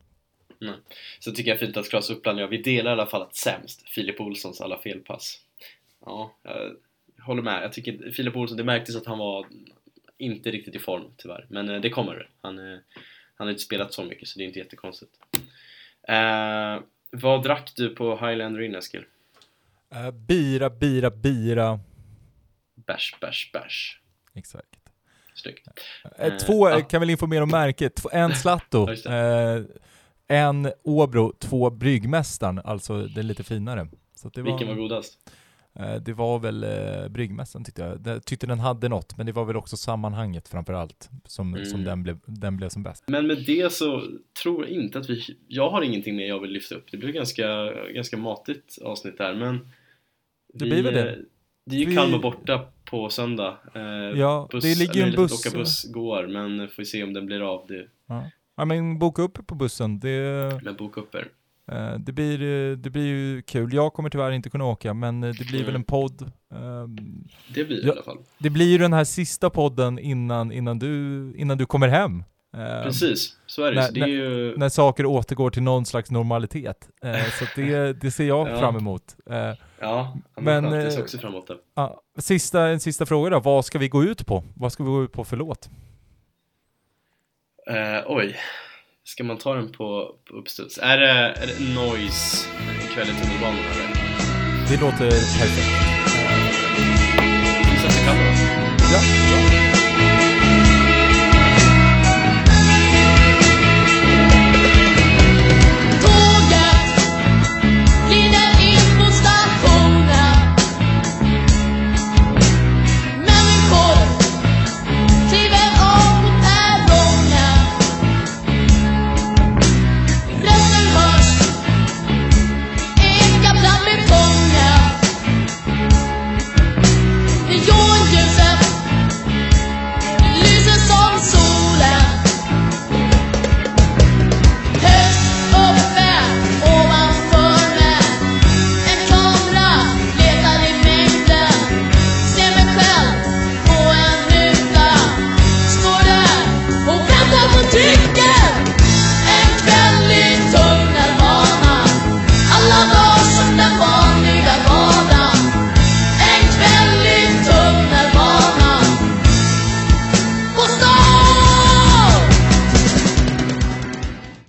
[1.21, 3.37] Så tycker jag fint att Claes Uppland och jag, vi delar i alla fall att
[3.37, 5.39] sämst Filip Olssons alla felpass.
[6.07, 6.55] Ja, jag
[7.25, 7.63] håller med.
[7.63, 9.47] Jag tycker Filip Olsson, det märktes att han var
[10.19, 11.47] inte riktigt i form tyvärr.
[11.49, 12.29] Men eh, det kommer.
[12.41, 12.79] Han, eh,
[13.35, 15.13] han har inte spelat så mycket så det är inte jättekonstigt.
[16.09, 19.05] Eh, vad drack du på Highlander Inn Eskil?
[19.95, 21.81] Uh, bira, bira, bira.
[22.75, 24.01] Bärs, bärs, bärs.
[24.35, 24.69] Exakt.
[25.35, 25.69] Snyggt.
[26.19, 26.81] Eh, två, ja.
[26.81, 27.95] kan väl informera om märket.
[27.95, 28.89] Två, en Slatto,
[30.29, 33.89] en Åbro, två Bryggmästaren, alltså det lite finare.
[34.15, 35.19] Så det var, Vilken var godast?
[35.79, 38.07] Eh, det var väl eh, Bryggmästaren tyckte jag.
[38.07, 41.67] Jag tyckte den hade något, men det var väl också sammanhanget framför allt som, Mm.
[41.67, 43.05] som den, blev, den blev som bäst.
[43.07, 44.03] Men med det så
[44.43, 45.37] tror jag inte att vi...
[45.49, 46.87] Jag har ingenting mer jag vill lyfta upp.
[46.91, 49.69] Det blir ganska, ganska matigt avsnitt här, men...
[50.55, 51.11] Det blir väl det.
[51.11, 51.17] eh,
[51.67, 53.57] Det är ju Vi- Kalmar borta på söndag.
[54.17, 55.47] Ja, buss, det ligger ju en möjligt att buss.
[55.47, 57.67] åka buss går, men får vi se om den blir av.
[57.69, 57.87] Det,
[58.57, 60.01] Ja, men boka upp på bussen.
[60.01, 61.29] Det, med boka upp er.
[61.73, 63.75] Eh, det, blir, eh, det blir ju kul.
[63.75, 65.75] Jag kommer tyvärr inte kunna åka, men eh, det blir väl Mm.
[65.81, 66.33] en podd.
[66.55, 66.97] Ehm,
[67.55, 68.19] Det blir det i alla fall.
[68.39, 70.89] Det blir ju den här sista podden innan, innan, du,
[71.37, 72.25] innan du kommer hem.
[72.57, 73.81] Ehm, Precis, så är det.
[73.81, 74.57] när- det är ju...
[74.57, 76.89] När saker återgår till någon slags normalitet.
[77.39, 78.59] Så det, det ser jag Ja.
[78.59, 79.17] fram emot.
[79.81, 80.73] Ja, Men, men.
[80.73, 81.57] Jag ser också fram emot det.
[81.75, 83.41] ja, sista, en sista fråga då.
[83.41, 84.45] Vad ska vi gå ut på?
[84.55, 85.71] Vad ska vi gå ut på för låt?
[87.71, 88.37] Eh, oj,
[89.13, 90.79] ska man ta den på, på uppstuds?
[90.83, 92.47] Är det, är det Noise,
[92.95, 93.89] Kväll i tunnelbanan eller?
[94.69, 95.73] Det låter perfekt.
[97.71, 98.35] Vi sätter Kalmar.
[98.93, 99.01] Ja,
[99.31, 99.72] bra.